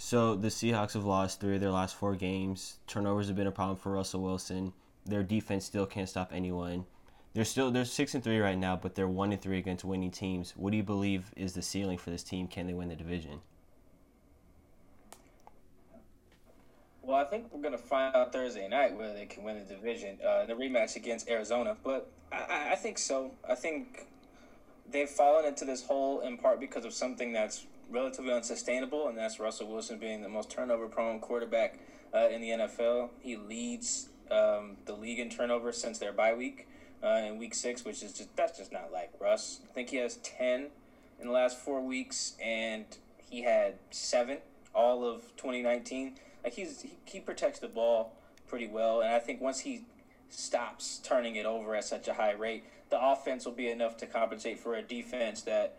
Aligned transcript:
So 0.00 0.36
the 0.36 0.48
Seahawks 0.48 0.92
have 0.92 1.04
lost 1.04 1.40
three 1.40 1.56
of 1.56 1.60
their 1.60 1.72
last 1.72 1.96
four 1.96 2.14
games. 2.14 2.78
Turnovers 2.86 3.26
have 3.26 3.34
been 3.34 3.48
a 3.48 3.52
problem 3.52 3.76
for 3.76 3.90
Russell 3.90 4.22
Wilson. 4.22 4.72
Their 5.04 5.24
defense 5.24 5.64
still 5.64 5.86
can't 5.86 6.08
stop 6.08 6.30
anyone. 6.32 6.84
They're 7.34 7.44
still 7.44 7.72
they're 7.72 7.84
six 7.84 8.14
and 8.14 8.22
three 8.22 8.38
right 8.38 8.56
now, 8.56 8.76
but 8.76 8.94
they're 8.94 9.08
one 9.08 9.32
and 9.32 9.42
three 9.42 9.58
against 9.58 9.84
winning 9.84 10.12
teams. 10.12 10.54
What 10.56 10.70
do 10.70 10.76
you 10.76 10.84
believe 10.84 11.32
is 11.36 11.52
the 11.52 11.62
ceiling 11.62 11.98
for 11.98 12.10
this 12.10 12.22
team? 12.22 12.46
Can 12.46 12.68
they 12.68 12.74
win 12.74 12.88
the 12.88 12.94
division? 12.94 13.40
Well, 17.02 17.16
I 17.16 17.24
think 17.24 17.52
we're 17.52 17.62
gonna 17.62 17.76
find 17.76 18.14
out 18.14 18.32
Thursday 18.32 18.68
night 18.68 18.96
whether 18.96 19.14
they 19.14 19.26
can 19.26 19.42
win 19.42 19.58
the 19.58 19.64
division, 19.64 20.18
uh, 20.24 20.46
the 20.46 20.54
rematch 20.54 20.94
against 20.94 21.28
Arizona. 21.28 21.76
But 21.82 22.08
I, 22.30 22.70
I 22.72 22.74
think 22.76 22.98
so. 22.98 23.32
I 23.48 23.56
think 23.56 24.06
they've 24.90 25.10
fallen 25.10 25.44
into 25.44 25.64
this 25.64 25.84
hole 25.84 26.20
in 26.20 26.38
part 26.38 26.60
because 26.60 26.84
of 26.84 26.92
something 26.92 27.32
that's 27.32 27.66
relatively 27.90 28.32
unsustainable, 28.32 29.08
and 29.08 29.16
that's 29.16 29.40
Russell 29.40 29.68
Wilson 29.68 29.98
being 29.98 30.22
the 30.22 30.28
most 30.28 30.50
turnover-prone 30.50 31.20
quarterback 31.20 31.78
uh, 32.14 32.28
in 32.28 32.40
the 32.40 32.50
NFL. 32.50 33.10
He 33.20 33.36
leads 33.36 34.08
um, 34.30 34.76
the 34.86 34.94
league 34.94 35.18
in 35.18 35.30
turnover 35.30 35.72
since 35.72 35.98
their 35.98 36.12
bye 36.12 36.34
week 36.34 36.68
uh, 37.02 37.22
in 37.26 37.38
Week 37.38 37.54
Six, 37.54 37.84
which 37.84 38.02
is 38.02 38.12
just 38.12 38.34
that's 38.36 38.58
just 38.58 38.72
not 38.72 38.92
like 38.92 39.12
Russ. 39.20 39.60
I 39.68 39.72
think 39.72 39.90
he 39.90 39.96
has 39.96 40.16
ten 40.16 40.68
in 41.20 41.26
the 41.26 41.32
last 41.32 41.58
four 41.58 41.80
weeks, 41.80 42.36
and 42.42 42.84
he 43.30 43.42
had 43.42 43.74
seven 43.90 44.38
all 44.74 45.04
of 45.04 45.22
2019. 45.36 46.16
Like 46.44 46.54
he's 46.54 46.82
he, 46.82 46.92
he 47.04 47.20
protects 47.20 47.58
the 47.58 47.68
ball 47.68 48.12
pretty 48.46 48.66
well, 48.66 49.00
and 49.00 49.10
I 49.10 49.18
think 49.18 49.40
once 49.40 49.60
he 49.60 49.84
stops 50.30 51.00
turning 51.02 51.36
it 51.36 51.46
over 51.46 51.74
at 51.74 51.84
such 51.84 52.06
a 52.08 52.14
high 52.14 52.32
rate, 52.32 52.64
the 52.90 53.02
offense 53.02 53.44
will 53.44 53.52
be 53.52 53.68
enough 53.70 53.96
to 53.98 54.06
compensate 54.06 54.58
for 54.58 54.74
a 54.74 54.82
defense 54.82 55.42
that 55.42 55.78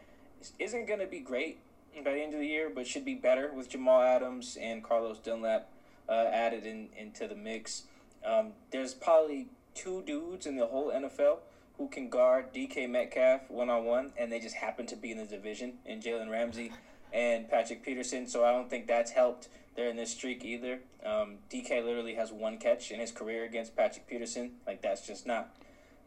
isn't 0.57 0.87
going 0.87 0.99
to 0.99 1.05
be 1.05 1.19
great 1.19 1.59
by 2.03 2.13
the 2.13 2.21
end 2.21 2.33
of 2.33 2.39
the 2.39 2.47
year, 2.47 2.71
but 2.73 2.87
should 2.87 3.05
be 3.05 3.15
better 3.15 3.51
with 3.53 3.69
Jamal 3.69 4.01
Adams 4.01 4.57
and 4.59 4.83
Carlos 4.83 5.19
Dunlap 5.19 5.69
uh, 6.07 6.25
added 6.31 6.65
in 6.65 6.89
into 6.97 7.27
the 7.27 7.35
mix. 7.35 7.83
Um, 8.25 8.53
there's 8.71 8.93
probably 8.93 9.47
two 9.75 10.03
dudes 10.03 10.45
in 10.45 10.55
the 10.55 10.65
whole 10.65 10.91
NFL 10.91 11.39
who 11.77 11.87
can 11.87 12.09
guard 12.09 12.53
DK 12.53 12.89
Metcalf 12.89 13.49
one 13.49 13.69
on 13.69 13.85
one, 13.85 14.11
and 14.17 14.31
they 14.31 14.39
just 14.39 14.55
happen 14.55 14.85
to 14.87 14.95
be 14.95 15.11
in 15.11 15.17
the 15.17 15.25
division 15.25 15.73
in 15.85 16.01
Jalen 16.01 16.29
Ramsey 16.29 16.71
and 17.13 17.49
Patrick 17.49 17.83
Peterson. 17.83 18.27
So 18.27 18.43
I 18.43 18.51
don't 18.51 18.69
think 18.69 18.87
that's 18.87 19.11
helped 19.11 19.47
there 19.75 19.87
in 19.87 19.95
this 19.95 20.11
streak 20.11 20.43
either. 20.43 20.79
Um, 21.05 21.37
DK 21.49 21.83
literally 21.83 22.15
has 22.15 22.31
one 22.31 22.57
catch 22.57 22.91
in 22.91 22.99
his 22.99 23.11
career 23.11 23.45
against 23.45 23.75
Patrick 23.75 24.07
Peterson. 24.07 24.51
Like 24.67 24.81
that's 24.81 25.07
just 25.07 25.25
not 25.25 25.55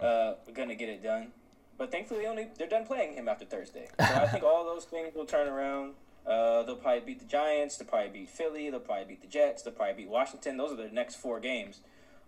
uh, 0.00 0.34
gonna 0.52 0.74
get 0.74 0.88
it 0.88 1.02
done. 1.02 1.32
But 1.82 1.90
thankfully, 1.90 2.26
only 2.28 2.46
they're 2.56 2.68
done 2.68 2.86
playing 2.86 3.14
him 3.14 3.28
after 3.28 3.44
Thursday. 3.44 3.88
So 3.98 4.04
I 4.04 4.28
think 4.28 4.44
all 4.44 4.64
those 4.64 4.84
things 4.84 5.16
will 5.16 5.24
turn 5.24 5.48
around. 5.48 5.94
Uh, 6.24 6.62
they'll 6.62 6.76
probably 6.76 7.00
beat 7.00 7.18
the 7.18 7.24
Giants. 7.24 7.76
They'll 7.76 7.88
probably 7.88 8.20
beat 8.20 8.30
Philly. 8.30 8.70
They'll 8.70 8.78
probably 8.78 9.06
beat 9.06 9.20
the 9.20 9.26
Jets. 9.26 9.62
They'll 9.62 9.74
probably 9.74 10.04
beat 10.04 10.08
Washington. 10.08 10.58
Those 10.58 10.70
are 10.70 10.76
their 10.76 10.92
next 10.92 11.16
four 11.16 11.40
games 11.40 11.80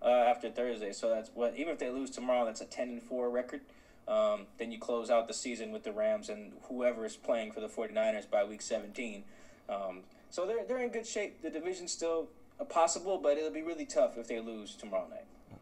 uh, 0.02 0.08
after 0.08 0.50
Thursday. 0.50 0.90
So 0.90 1.08
that's 1.08 1.30
what. 1.34 1.56
Even 1.56 1.72
if 1.72 1.78
they 1.78 1.88
lose 1.88 2.10
tomorrow, 2.10 2.44
that's 2.44 2.62
a 2.62 2.64
ten 2.64 2.88
and 2.88 3.00
four 3.00 3.30
record. 3.30 3.60
Um, 4.08 4.46
then 4.58 4.72
you 4.72 4.80
close 4.80 5.08
out 5.08 5.28
the 5.28 5.34
season 5.34 5.70
with 5.70 5.84
the 5.84 5.92
Rams 5.92 6.28
and 6.28 6.54
whoever 6.62 7.04
is 7.04 7.14
playing 7.14 7.52
for 7.52 7.60
the 7.60 7.68
49ers 7.68 8.28
by 8.28 8.42
week 8.42 8.60
17. 8.60 9.22
Um, 9.68 10.00
so 10.30 10.46
they're, 10.46 10.64
they're 10.66 10.82
in 10.82 10.90
good 10.90 11.06
shape. 11.06 11.42
The 11.42 11.50
division's 11.50 11.92
still 11.92 12.26
possible, 12.68 13.18
but 13.18 13.38
it'll 13.38 13.52
be 13.52 13.62
really 13.62 13.86
tough 13.86 14.18
if 14.18 14.26
they 14.26 14.40
lose 14.40 14.74
tomorrow 14.74 15.06
night. 15.08 15.58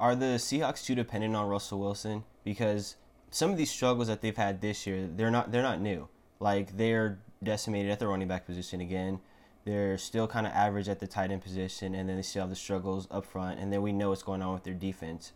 Are 0.00 0.16
the 0.16 0.34
Seahawks 0.34 0.84
too 0.84 0.96
dependent 0.96 1.36
on 1.36 1.48
Russell 1.48 1.78
Wilson? 1.78 2.24
Because 2.42 2.96
some 3.30 3.50
of 3.50 3.56
these 3.56 3.70
struggles 3.70 4.08
that 4.08 4.22
they've 4.22 4.36
had 4.36 4.60
this 4.60 4.86
year, 4.86 5.06
they're 5.06 5.30
not 5.30 5.52
they're 5.52 5.62
not 5.62 5.80
new. 5.80 6.08
Like 6.40 6.76
they're 6.76 7.18
decimated 7.42 7.90
at 7.90 7.98
the 7.98 8.06
running 8.06 8.28
back 8.28 8.46
position 8.46 8.80
again. 8.80 9.20
They're 9.64 9.98
still 9.98 10.28
kind 10.28 10.46
of 10.46 10.52
average 10.52 10.88
at 10.88 11.00
the 11.00 11.06
tight 11.06 11.30
end 11.30 11.42
position, 11.42 11.94
and 11.94 12.08
then 12.08 12.16
they 12.16 12.22
still 12.22 12.42
have 12.42 12.50
the 12.50 12.56
struggles 12.56 13.08
up 13.10 13.26
front. 13.26 13.58
And 13.58 13.72
then 13.72 13.82
we 13.82 13.92
know 13.92 14.10
what's 14.10 14.22
going 14.22 14.42
on 14.42 14.54
with 14.54 14.64
their 14.64 14.74
defense. 14.74 15.32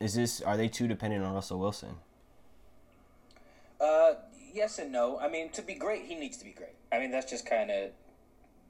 Is 0.00 0.14
this 0.14 0.40
are 0.40 0.56
they 0.56 0.68
too 0.68 0.86
dependent 0.86 1.24
on 1.24 1.34
Russell 1.34 1.58
Wilson? 1.58 1.96
Uh, 3.80 4.14
yes 4.52 4.78
and 4.78 4.92
no. 4.92 5.18
I 5.18 5.28
mean, 5.28 5.50
to 5.50 5.62
be 5.62 5.74
great, 5.74 6.04
he 6.04 6.14
needs 6.14 6.36
to 6.38 6.44
be 6.44 6.52
great. 6.52 6.74
I 6.92 6.98
mean, 6.98 7.10
that's 7.10 7.30
just 7.30 7.46
kind 7.46 7.70
of 7.70 7.90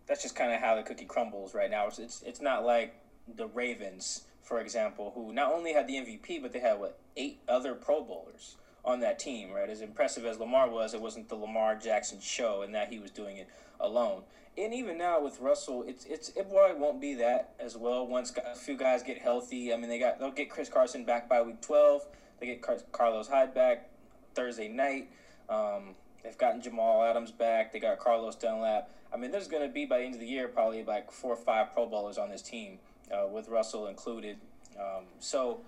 that's 0.07 0.23
just 0.23 0.37
kind 0.37 0.53
of 0.53 0.61
how 0.61 0.77
the 0.77 0.83
cookie 0.83 1.07
crumbles 1.07 1.55
right 1.55 1.71
now. 1.71 1.87
It's, 1.87 1.99
it's 1.99 2.23
it's 2.23 2.41
not 2.41 2.65
like 2.65 2.95
the 3.37 3.47
Ravens, 3.49 4.23
for 4.45 4.61
example, 4.61 5.13
who 5.15 5.33
not 5.33 5.53
only 5.53 5.73
had 5.73 5.89
the 5.89 5.95
MVP, 5.95 6.41
but 6.41 6.53
they 6.53 6.61
had 6.61 6.79
what 6.79 6.99
eight 7.17 7.41
other 7.49 7.75
Pro 7.75 8.05
Bowlers 8.05 8.57
on 8.85 9.01
that 9.01 9.19
team. 9.19 9.51
Right, 9.51 9.69
as 9.69 9.81
impressive 9.81 10.25
as 10.25 10.39
Lamar 10.39 10.69
was, 10.71 10.95
it 10.95 11.01
wasn't 11.01 11.29
the 11.29 11.35
Lamar 11.35 11.75
Jackson 11.75 12.21
show, 12.21 12.63
and 12.63 12.75
that 12.75 12.93
he 12.93 12.99
was 12.99 13.11
doing 13.11 13.39
it 13.39 13.49
alone. 13.81 14.23
And 14.57 14.73
even 14.73 14.99
now 14.99 15.21
with 15.21 15.41
Russell, 15.41 15.83
it's 15.87 16.05
it's 16.05 16.29
it 16.31 16.49
probably 16.51 16.81
won't 16.81 17.01
be 17.01 17.15
that 17.15 17.55
as 17.59 17.77
well. 17.77 18.07
Once 18.07 18.33
a 18.37 18.55
few 18.55 18.77
guys 18.77 19.03
get 19.03 19.19
healthy, 19.19 19.73
I 19.73 19.77
mean, 19.77 19.89
they 19.89 19.99
got 19.99 20.21
they'll 20.21 20.31
get 20.31 20.51
Chris 20.51 20.69
Carson 20.69 21.05
back 21.05 21.29
by 21.29 21.43
week 21.43 21.61
twelve. 21.61 22.07
They 22.39 22.47
get 22.47 22.63
Car- 22.63 22.79
Carlos 22.93 23.29
Hyde 23.29 23.55
back 23.55 23.89
Thursday 24.35 24.69
night. 24.69 25.09
Um, 25.49 25.95
they've 26.23 26.39
gotten 26.39 26.61
Jamal 26.61 27.03
Adams 27.05 27.33
back. 27.33 27.73
They 27.73 27.81
got 27.81 27.99
Carlos 27.99 28.37
Dunlap. 28.37 28.91
I 29.13 29.17
mean, 29.17 29.31
there's 29.31 29.49
going 29.49 29.67
to 29.67 29.73
be 29.73 29.87
by 29.87 29.99
the 29.99 30.05
end 30.05 30.15
of 30.15 30.21
the 30.21 30.27
year 30.27 30.49
probably 30.49 30.83
like 30.85 31.11
four 31.11 31.33
or 31.33 31.37
five 31.37 31.73
Pro 31.73 31.87
Bowlers 31.87 32.19
on 32.19 32.31
this 32.31 32.43
team, 32.43 32.79
uh, 33.13 33.27
with 33.27 33.49
Russell 33.49 33.87
included. 33.87 34.39
Um, 34.79 35.05
so 35.21 35.61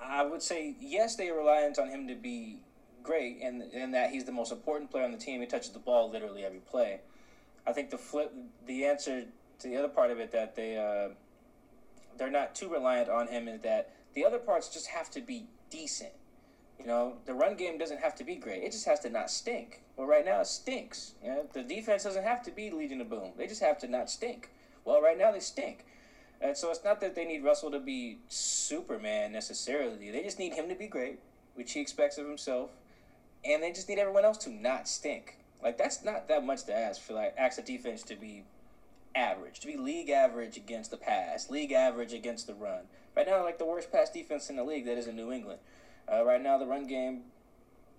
I 0.00 0.24
would 0.24 0.42
say 0.42 0.74
yes, 0.80 1.16
they 1.16 1.28
are 1.28 1.36
reliant 1.36 1.78
on 1.78 1.88
him 1.88 2.08
to 2.08 2.14
be 2.14 2.58
great, 3.02 3.40
and 3.42 3.62
and 3.62 3.94
that 3.94 4.10
he's 4.10 4.24
the 4.24 4.32
most 4.32 4.52
important 4.52 4.90
player 4.90 5.04
on 5.04 5.12
the 5.12 5.18
team. 5.18 5.40
He 5.40 5.46
touches 5.46 5.70
the 5.70 5.78
ball 5.78 6.10
literally 6.10 6.44
every 6.44 6.60
play. 6.60 7.00
I 7.66 7.72
think 7.72 7.90
the 7.90 7.98
flip, 7.98 8.32
the 8.66 8.84
answer 8.86 9.24
to 9.60 9.68
the 9.68 9.76
other 9.76 9.88
part 9.88 10.10
of 10.10 10.18
it 10.18 10.32
that 10.32 10.56
they 10.56 10.76
uh, 10.76 11.14
they're 12.18 12.30
not 12.30 12.54
too 12.54 12.68
reliant 12.68 13.08
on 13.08 13.28
him 13.28 13.48
is 13.48 13.60
that 13.62 13.94
the 14.14 14.24
other 14.24 14.38
parts 14.38 14.68
just 14.68 14.88
have 14.88 15.10
to 15.12 15.20
be 15.20 15.46
decent. 15.70 16.12
You 16.78 16.86
know, 16.86 17.14
the 17.26 17.34
run 17.34 17.54
game 17.54 17.78
doesn't 17.78 18.00
have 18.00 18.16
to 18.16 18.24
be 18.24 18.34
great. 18.34 18.62
It 18.64 18.72
just 18.72 18.86
has 18.86 19.00
to 19.00 19.10
not 19.10 19.30
stink. 19.30 19.82
Well, 19.96 20.06
right 20.06 20.24
now 20.24 20.40
it 20.40 20.46
stinks. 20.46 21.14
You 21.22 21.30
know, 21.30 21.46
the 21.52 21.62
defense 21.62 22.04
doesn't 22.04 22.24
have 22.24 22.42
to 22.44 22.50
be 22.50 22.70
Legion 22.70 23.00
of 23.00 23.08
Boom. 23.08 23.32
They 23.36 23.46
just 23.46 23.62
have 23.62 23.78
to 23.78 23.88
not 23.88 24.10
stink. 24.10 24.50
Well, 24.84 25.00
right 25.00 25.16
now 25.16 25.30
they 25.30 25.40
stink. 25.40 25.84
And 26.42 26.56
so 26.56 26.70
it's 26.70 26.84
not 26.84 27.00
that 27.00 27.14
they 27.14 27.24
need 27.24 27.44
Russell 27.44 27.70
to 27.70 27.78
be 27.78 28.18
Superman 28.28 29.32
necessarily. 29.32 30.10
They 30.10 30.22
just 30.22 30.40
need 30.40 30.54
him 30.54 30.68
to 30.68 30.74
be 30.74 30.88
great, 30.88 31.20
which 31.54 31.72
he 31.72 31.80
expects 31.80 32.18
of 32.18 32.26
himself. 32.26 32.70
And 33.44 33.62
they 33.62 33.70
just 33.70 33.88
need 33.88 33.98
everyone 33.98 34.24
else 34.24 34.38
to 34.38 34.50
not 34.50 34.88
stink. 34.88 35.38
Like 35.62 35.78
that's 35.78 36.04
not 36.04 36.26
that 36.28 36.44
much 36.44 36.64
to 36.64 36.76
ask 36.76 37.00
for 37.00 37.12
like 37.12 37.34
ask 37.38 37.56
the 37.56 37.62
defense 37.62 38.02
to 38.04 38.16
be 38.16 38.44
average, 39.14 39.60
to 39.60 39.66
be 39.66 39.76
league 39.76 40.10
average 40.10 40.56
against 40.56 40.90
the 40.90 40.96
pass, 40.96 41.48
league 41.50 41.72
average 41.72 42.12
against 42.12 42.46
the 42.46 42.54
run. 42.54 42.82
Right 43.16 43.26
now, 43.26 43.44
like 43.44 43.58
the 43.58 43.64
worst 43.64 43.92
pass 43.92 44.10
defense 44.10 44.50
in 44.50 44.56
the 44.56 44.64
league 44.64 44.86
that 44.86 44.98
is 44.98 45.06
in 45.06 45.14
New 45.16 45.30
England. 45.30 45.60
Uh, 46.12 46.24
right 46.24 46.42
now, 46.42 46.58
the 46.58 46.66
run 46.66 46.86
game, 46.86 47.22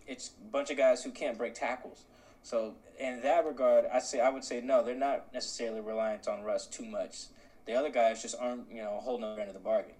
it's 0.07 0.31
a 0.41 0.51
bunch 0.51 0.69
of 0.69 0.77
guys 0.77 1.03
who 1.03 1.11
can't 1.11 1.37
break 1.37 1.53
tackles. 1.53 2.03
So 2.41 2.73
in 2.99 3.21
that 3.21 3.45
regard, 3.45 3.85
I 3.93 3.99
say 3.99 4.19
I 4.19 4.29
would 4.29 4.43
say 4.43 4.59
no, 4.59 4.83
they're 4.83 4.95
not 4.95 5.33
necessarily 5.33 5.79
reliant 5.79 6.27
on 6.27 6.43
Russ 6.43 6.67
too 6.67 6.85
much. 6.85 7.27
The 7.65 7.73
other 7.73 7.89
guys 7.89 8.21
just 8.21 8.35
aren't, 8.39 8.71
you 8.71 8.81
know, 8.81 8.99
holding 9.01 9.25
up 9.25 9.37
end 9.39 9.47
of 9.47 9.53
the 9.53 9.59
bargain. 9.59 9.93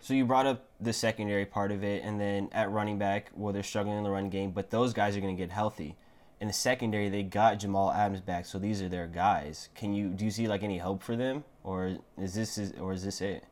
So 0.00 0.14
you 0.14 0.24
brought 0.24 0.46
up 0.46 0.64
the 0.80 0.92
secondary 0.92 1.44
part 1.44 1.72
of 1.72 1.84
it, 1.84 2.02
and 2.02 2.18
then 2.20 2.48
at 2.52 2.70
running 2.70 2.98
back, 2.98 3.30
well, 3.34 3.52
they're 3.52 3.62
struggling 3.62 3.98
in 3.98 4.04
the 4.04 4.10
run 4.10 4.30
game, 4.30 4.50
but 4.50 4.70
those 4.70 4.92
guys 4.92 5.16
are 5.16 5.20
going 5.20 5.36
to 5.36 5.40
get 5.40 5.50
healthy. 5.50 5.96
In 6.40 6.48
the 6.48 6.54
secondary, 6.54 7.10
they 7.10 7.22
got 7.22 7.58
Jamal 7.58 7.92
Adams 7.92 8.20
back, 8.20 8.46
so 8.46 8.58
these 8.58 8.80
are 8.80 8.88
their 8.88 9.06
guys. 9.06 9.68
Can 9.74 9.92
you 9.92 10.08
do 10.08 10.24
you 10.24 10.30
see 10.30 10.48
like 10.48 10.62
any 10.62 10.78
hope 10.78 11.02
for 11.02 11.14
them, 11.14 11.44
or 11.62 11.98
is 12.18 12.32
this 12.32 12.56
is, 12.56 12.72
or 12.80 12.94
is 12.94 13.04
this 13.04 13.20
it? 13.20 13.44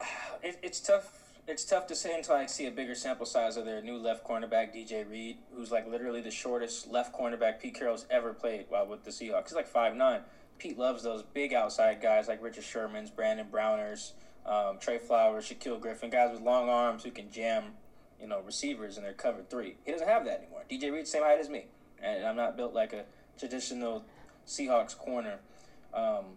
it? 0.42 0.58
It's 0.60 0.80
tough 0.80 1.22
it's 1.46 1.64
tough 1.64 1.86
to 1.88 1.94
say 1.94 2.14
until 2.14 2.34
I 2.34 2.46
see 2.46 2.66
a 2.66 2.70
bigger 2.70 2.94
sample 2.94 3.26
size 3.26 3.56
of 3.56 3.64
their 3.64 3.82
new 3.82 3.96
left 3.96 4.26
cornerback 4.26 4.74
DJ 4.74 5.08
Reed, 5.08 5.38
who's 5.54 5.70
like 5.70 5.88
literally 5.88 6.20
the 6.20 6.30
shortest 6.30 6.90
left 6.90 7.14
cornerback 7.14 7.60
Pete 7.60 7.74
Carroll's 7.74 8.06
ever 8.10 8.32
played 8.32 8.66
while 8.68 8.86
with 8.86 9.04
the 9.04 9.10
Seahawks. 9.10 9.48
He's 9.48 9.54
like 9.54 9.68
five 9.68 9.94
nine. 9.94 10.20
Pete 10.62 10.78
loves 10.78 11.02
those 11.02 11.24
big 11.34 11.52
outside 11.52 12.00
guys 12.00 12.28
like 12.28 12.40
Richard 12.40 12.62
Sherman's, 12.62 13.10
Brandon 13.10 13.48
Browners, 13.50 14.12
um, 14.46 14.78
Tre 14.78 14.96
Flowers, 14.96 15.44
Shaquill 15.44 15.80
Griffin, 15.80 16.08
guys 16.08 16.30
with 16.30 16.40
long 16.40 16.68
arms 16.68 17.02
who 17.02 17.10
can 17.10 17.32
jam, 17.32 17.72
you 18.20 18.28
know, 18.28 18.40
receivers 18.42 18.96
in 18.96 19.02
their 19.02 19.12
cover 19.12 19.42
three. 19.50 19.74
He 19.84 19.90
doesn't 19.90 20.06
have 20.06 20.24
that 20.24 20.38
anymore. 20.38 20.62
DJ 20.70 20.92
Reed, 20.92 21.08
same 21.08 21.24
height 21.24 21.40
as 21.40 21.48
me, 21.48 21.64
and 22.00 22.24
I'm 22.24 22.36
not 22.36 22.56
built 22.56 22.74
like 22.74 22.92
a 22.92 23.06
traditional 23.36 24.04
Seahawks 24.46 24.96
corner. 24.96 25.40
Um, 25.92 26.36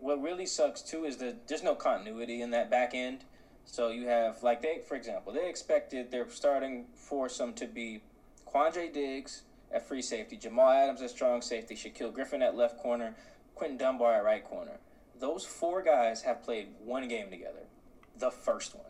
what 0.00 0.20
really 0.20 0.44
sucks 0.44 0.82
too 0.82 1.06
is 1.06 1.16
that 1.16 1.48
there's 1.48 1.62
no 1.62 1.74
continuity 1.74 2.42
in 2.42 2.50
that 2.50 2.70
back 2.70 2.90
end. 2.92 3.24
So 3.64 3.88
you 3.88 4.06
have 4.08 4.42
like 4.42 4.60
they, 4.60 4.82
for 4.86 4.96
example, 4.96 5.32
they 5.32 5.48
expected 5.48 6.10
their 6.10 6.28
starting 6.28 6.88
foursome 6.94 7.54
to 7.54 7.66
be 7.66 8.02
Quandre 8.46 8.92
Diggs 8.92 9.44
at 9.72 9.86
free 9.86 10.02
safety, 10.02 10.36
Jamal 10.36 10.70
Adams 10.70 11.02
at 11.02 11.10
strong 11.10 11.42
safety, 11.42 11.74
Shaquill 11.74 12.12
Griffin 12.12 12.42
at 12.42 12.56
left 12.56 12.78
corner, 12.78 13.14
Quinton 13.54 13.78
Dunbar 13.78 14.14
at 14.14 14.24
right 14.24 14.44
corner. 14.44 14.78
Those 15.18 15.44
four 15.44 15.82
guys 15.82 16.22
have 16.22 16.42
played 16.42 16.68
one 16.84 17.06
game 17.08 17.30
together, 17.30 17.66
the 18.18 18.30
first 18.30 18.74
one, 18.74 18.86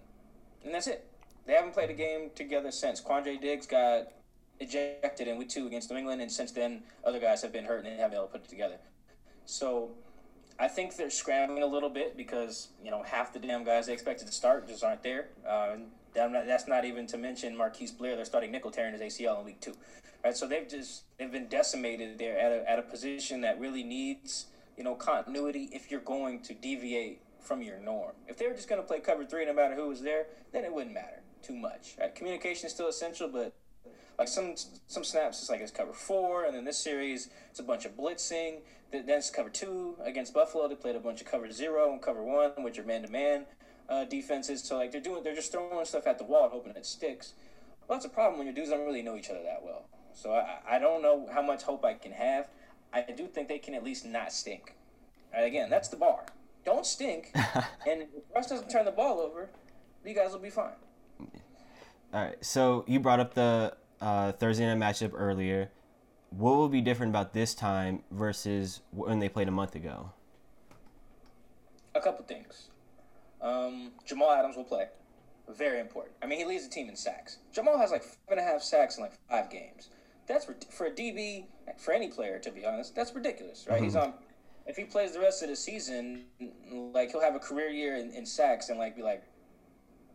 and 0.65 0.73
that's 0.73 0.87
it. 0.87 1.07
They 1.47 1.55
haven't 1.55 1.75
played 1.75 1.91
a 1.91 1.95
game 1.95 2.31
together 2.35 2.71
since. 2.71 3.01
Quandre 3.01 3.41
Diggs 3.41 3.67
got 3.67 4.13
ejected 4.61 5.27
in 5.27 5.39
week 5.39 5.49
two 5.49 5.67
against 5.67 5.91
New 5.91 5.97
England, 5.97 6.21
and 6.21 6.31
since 6.31 6.53
then 6.53 6.83
other 7.05 7.19
guys 7.19 7.43
have 7.43 7.53
been 7.53 7.65
hurt 7.65 7.85
and 7.85 7.89
haven't 7.97 8.11
been 8.11 8.19
able 8.19 8.27
to 8.27 8.33
put 8.33 8.45
it 8.45 8.49
together. 8.49 8.77
So 9.47 9.91
I 10.59 10.69
think 10.69 10.97
they're 10.97 11.11
scrambling 11.11 11.63
a 11.63 11.67
little 11.67 11.89
bit 11.89 12.17
because 12.17 12.69
you 12.85 12.91
know 12.91 13.03
half 13.03 13.33
the 13.33 13.39
damn 13.39 13.65
guys 13.65 13.87
they 13.87 13.93
expected 13.93 14.27
to 14.27 14.33
start 14.33 14.69
just 14.69 14.85
aren't 14.85 15.03
there. 15.03 15.29
Uh, 15.49 15.77
that's 16.15 16.67
not 16.67 16.85
even 16.85 17.07
to 17.09 17.19
mention 17.19 17.57
Marquise 17.57 17.93
Blair. 17.93 18.17
They're 18.17 18.25
starting 18.25 18.51
nickel 18.51 18.71
tearing 18.71 18.93
his 18.93 19.01
ACL 19.01 19.41
in 19.41 19.45
week 19.45 19.61
two, 19.61 19.75
right? 20.25 20.37
So 20.37 20.47
they've 20.47 20.69
just 20.69 21.05
they've 21.19 21.31
been 21.31 21.49
decimated 21.49 22.19
there 22.19 22.39
at 22.39 22.53
a, 22.53 22.71
at 22.71 22.79
a 22.79 22.83
position 22.83 23.41
that 23.43 23.61
really 23.61 23.83
needs 23.83 24.47
you 24.77 24.85
know 24.85 24.95
continuity 24.95 25.69
if 25.73 25.91
you're 25.91 26.01
going 26.01 26.41
to 26.43 26.55
deviate 26.55 27.21
from 27.41 27.63
your 27.63 27.79
norm. 27.79 28.13
If 28.29 28.39
they 28.39 28.47
were 28.47 28.55
just 28.55 28.69
going 28.69 28.81
to 28.81 28.87
play 28.87 29.01
cover 29.01 29.25
three 29.25 29.47
no 29.47 29.55
matter 29.55 29.75
who 29.75 29.89
was 29.89 30.03
there, 30.03 30.27
then 30.53 30.65
it 30.65 30.73
wouldn't 30.73 30.95
matter 30.95 31.23
too 31.43 31.57
much. 31.57 31.97
Right? 31.99 32.15
Communication 32.15 32.67
is 32.67 32.73
still 32.73 32.89
essential, 32.89 33.29
but 33.29 33.55
like 34.19 34.29
some 34.29 34.55
some 34.87 35.05
snaps, 35.05 35.41
it's 35.41 35.51
like 35.51 35.61
it's 35.61 35.71
cover 35.71 35.93
four, 35.93 36.45
and 36.45 36.55
then 36.55 36.65
this 36.65 36.79
series 36.79 37.29
it's 37.51 37.61
a 37.61 37.65
bunch 37.65 37.85
of 37.85 37.97
blitzing. 37.97 38.61
Then 38.93 39.05
it's 39.09 39.31
cover 39.31 39.49
two 39.49 39.95
against 40.05 40.35
Buffalo. 40.35 40.67
They 40.67 40.75
played 40.75 40.97
a 40.97 41.01
bunch 41.01 41.21
of 41.21 41.31
cover 41.31 41.51
zero 41.53 41.93
and 41.93 42.03
cover 42.03 42.25
one, 42.25 42.51
which 42.65 42.77
are 42.79 42.83
man 42.83 43.03
to 43.03 43.09
man 43.09 43.47
defenses. 44.09 44.63
So 44.63 44.77
like 44.77 44.93
they're 44.93 45.01
doing, 45.01 45.23
they're 45.23 45.35
just 45.35 45.53
throwing 45.53 45.85
stuff 45.85 46.07
at 46.07 46.19
the 46.19 46.25
wall, 46.25 46.49
hoping 46.49 46.75
it 46.75 46.87
sticks. 46.87 47.35
Well, 47.87 47.99
that's 47.99 48.07
a 48.07 48.09
problem 48.09 48.39
when 48.39 48.47
your 48.47 48.55
dudes 48.55 48.71
don't 48.71 48.87
really 48.87 49.03
know 49.03 49.17
each 49.17 49.31
other 49.31 49.43
that 49.43 49.63
well. 49.65 49.85
So 50.15 50.33
I, 50.33 50.77
I 50.77 50.79
don't 50.79 51.03
know 51.03 51.29
how 51.33 51.43
much 51.43 51.63
hope 51.63 51.85
I 51.85 51.95
can 51.95 52.13
have. 52.13 52.49
I 52.93 53.03
do 53.03 53.27
think 53.27 53.49
they 53.49 53.59
can 53.59 53.75
at 53.75 53.85
least 53.85 54.05
not 54.05 54.33
stink. 54.33 54.75
Right, 55.33 55.43
again, 55.43 55.71
that's 55.71 55.89
the 55.89 55.97
bar. 55.97 56.27
Don't 56.65 56.85
stink, 56.85 57.31
and 57.35 58.03
if 58.03 58.09
Russ 58.35 58.49
doesn't 58.49 58.69
turn 58.69 58.85
the 58.85 58.91
ball 58.91 59.21
over, 59.21 59.49
you 60.05 60.15
guys 60.15 60.33
will 60.33 60.41
be 60.41 60.51
fine. 60.51 60.75
All 62.13 62.25
right. 62.25 62.45
So 62.45 62.85
you 62.89 62.99
brought 62.99 63.21
up 63.21 63.35
the 63.35 63.77
uh, 64.01 64.33
Thursday 64.33 64.67
night 64.67 64.79
matchup 64.79 65.13
earlier. 65.15 65.71
What 66.31 66.57
will 66.57 66.69
be 66.69 66.81
different 66.81 67.11
about 67.11 67.33
this 67.33 67.55
time 67.55 68.03
versus 68.11 68.81
when 68.91 69.21
they 69.21 69.29
played 69.29 69.49
a 69.49 69.53
month 69.53 69.75
ago? 69.75 70.13
A 71.95 72.01
couple 72.01 72.25
things. 72.25 72.69
Um, 73.43 73.93
Jamal 74.07 74.31
Adams 74.31 74.57
will 74.57 74.65
play. 74.65 74.87
Very 75.49 75.81
important. 75.81 76.15
I 76.23 76.27
mean, 76.27 76.39
he 76.39 76.45
leads 76.45 76.65
the 76.65 76.71
team 76.71 76.89
in 76.89 76.97
sacks. 76.97 77.39
Jamal 77.53 77.79
has 77.79 77.91
like 77.91 78.03
five 78.03 78.17
and 78.31 78.41
a 78.41 78.43
half 78.43 78.63
sacks 78.63 78.97
in 78.97 79.03
like 79.03 79.13
five 79.29 79.51
games. 79.51 79.89
That's 80.29 80.47
for 80.71 80.87
a 80.87 80.91
DB 80.91 81.47
for 81.77 81.93
any 81.93 82.09
player, 82.09 82.39
to 82.39 82.51
be 82.53 82.65
honest. 82.65 82.95
That's 82.95 83.13
ridiculous, 83.15 83.67
right? 83.69 83.77
Mm-hmm. 83.77 83.85
He's 83.85 83.97
on. 83.97 84.15
If 84.67 84.77
he 84.77 84.85
plays 84.85 85.13
the 85.13 85.21
rest 85.21 85.43
of 85.43 85.49
the 85.49 85.57
season, 85.57 86.27
like 86.71 87.11
he'll 87.11 87.21
have 87.21 87.35
a 87.35 87.41
career 87.41 87.69
year 87.69 87.97
in, 87.97 88.13
in 88.13 88.25
sacks 88.25 88.69
and 88.69 88.79
like 88.79 88.95
be 88.95 89.03
like 89.03 89.25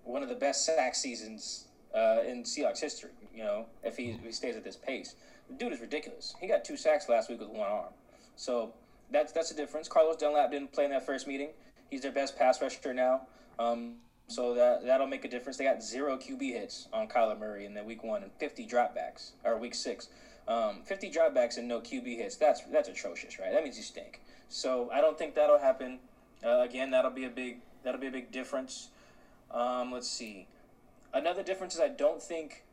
one 0.03 0.23
of 0.23 0.29
the 0.29 0.35
best 0.35 0.65
sack 0.65 0.95
seasons 0.95 1.67
uh, 1.93 2.19
in 2.25 2.43
Seahawks 2.43 2.79
history. 2.79 3.09
You 3.35 3.43
know, 3.43 3.65
if 3.83 3.97
he, 3.97 4.11
if 4.11 4.23
he 4.23 4.31
stays 4.31 4.55
at 4.55 4.63
this 4.63 4.77
pace, 4.77 5.15
the 5.49 5.55
dude 5.55 5.73
is 5.73 5.81
ridiculous. 5.81 6.33
He 6.39 6.47
got 6.47 6.63
two 6.63 6.77
sacks 6.77 7.09
last 7.09 7.29
week 7.29 7.41
with 7.41 7.49
one 7.49 7.69
arm, 7.69 7.93
so 8.37 8.73
that's 9.11 9.33
that's 9.33 9.51
a 9.51 9.55
difference. 9.55 9.89
Carlos 9.89 10.15
Dunlap 10.15 10.51
didn't 10.51 10.71
play 10.71 10.85
in 10.85 10.91
that 10.91 11.05
first 11.05 11.27
meeting. 11.27 11.49
He's 11.95 12.01
their 12.01 12.11
best 12.11 12.37
pass 12.37 12.61
rusher 12.61 12.93
now. 12.93 13.21
Um, 13.57 13.93
so 14.27 14.53
that 14.55 14.85
that'll 14.85 15.07
make 15.07 15.23
a 15.23 15.29
difference. 15.29 15.55
They 15.55 15.63
got 15.63 15.81
zero 15.81 16.17
QB 16.17 16.41
hits 16.41 16.89
on 16.91 17.07
Kyler 17.07 17.39
Murray 17.39 17.65
in 17.65 17.73
the 17.73 17.85
week 17.85 18.03
one 18.03 18.21
and 18.21 18.33
50 18.33 18.67
dropbacks 18.67 19.31
or 19.45 19.57
week 19.57 19.73
six. 19.73 20.09
Um, 20.45 20.81
50 20.83 21.09
dropbacks 21.09 21.57
and 21.57 21.69
no 21.69 21.79
QB 21.79 22.17
hits. 22.17 22.35
That's 22.35 22.63
that's 22.63 22.89
atrocious, 22.89 23.39
right? 23.39 23.53
That 23.53 23.63
means 23.63 23.77
you 23.77 23.83
stink. 23.83 24.19
So 24.49 24.89
I 24.91 24.99
don't 24.99 25.17
think 25.17 25.35
that'll 25.35 25.57
happen. 25.57 25.99
Uh, 26.45 26.63
again, 26.63 26.91
that'll 26.91 27.11
be 27.11 27.23
a 27.23 27.29
big 27.29 27.59
that'll 27.85 28.01
be 28.01 28.07
a 28.07 28.11
big 28.11 28.29
difference. 28.29 28.89
Um, 29.49 29.93
let's 29.93 30.09
see. 30.09 30.47
Another 31.13 31.43
difference 31.43 31.75
is 31.75 31.79
I 31.79 31.87
don't 31.87 32.21
think 32.21 32.65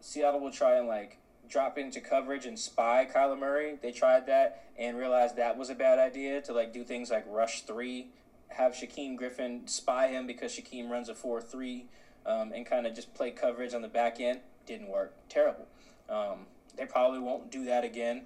Seattle 0.00 0.40
will 0.40 0.52
try 0.52 0.78
and 0.78 0.88
like 0.88 1.18
drop 1.50 1.76
into 1.76 2.00
coverage 2.00 2.46
and 2.46 2.58
spy 2.58 3.06
Kyler 3.14 3.38
Murray. 3.38 3.78
They 3.82 3.92
tried 3.92 4.24
that 4.28 4.64
and 4.78 4.96
realized 4.96 5.36
that 5.36 5.58
was 5.58 5.68
a 5.68 5.74
bad 5.74 5.98
idea 5.98 6.40
to 6.40 6.54
like 6.54 6.72
do 6.72 6.82
things 6.82 7.10
like 7.10 7.26
rush 7.28 7.66
three 7.66 8.06
have 8.50 8.72
Shaquem 8.72 9.16
Griffin 9.16 9.62
spy 9.66 10.08
him 10.08 10.26
because 10.26 10.52
Shaquem 10.52 10.90
runs 10.90 11.08
a 11.08 11.14
4 11.14 11.40
3 11.40 11.86
um, 12.26 12.52
and 12.52 12.66
kind 12.66 12.86
of 12.86 12.94
just 12.94 13.14
play 13.14 13.30
coverage 13.30 13.74
on 13.74 13.82
the 13.82 13.88
back 13.88 14.20
end. 14.20 14.40
Didn't 14.66 14.88
work. 14.88 15.14
Terrible. 15.28 15.66
Um, 16.08 16.46
they 16.76 16.86
probably 16.86 17.20
won't 17.20 17.50
do 17.50 17.64
that 17.64 17.84
again. 17.84 18.22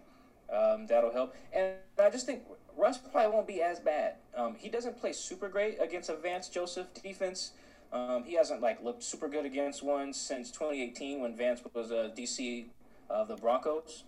Um, 0.53 0.87
that'll 0.87 1.12
help. 1.12 1.35
And 1.53 1.75
I 1.99 2.11
just 2.11 2.26
think 2.26 2.43
Russ 2.76 2.99
probably 2.99 3.32
won't 3.32 3.47
be 3.47 3.62
as 3.62 3.81
bad. 3.81 4.15
Um, 4.37 4.56
he 4.59 4.69
doesn't 4.69 4.99
play 4.99 5.12
super 5.12 5.49
great 5.49 5.81
against 5.81 6.11
a 6.11 6.17
Vance 6.17 6.49
Joseph 6.49 6.87
defense. 7.03 7.53
Um, 7.93 8.25
he 8.25 8.35
hasn't 8.35 8.61
like 8.61 8.82
looked 8.82 9.03
super 9.03 9.29
good 9.29 9.47
against 9.47 9.82
one 9.82 10.12
since 10.12 10.50
2018 10.50 11.20
when 11.20 11.37
Vance 11.37 11.62
was 11.73 11.91
a 11.91 12.12
DC 12.17 12.67
of 13.09 13.29
the 13.29 13.37
Broncos. 13.37 14.05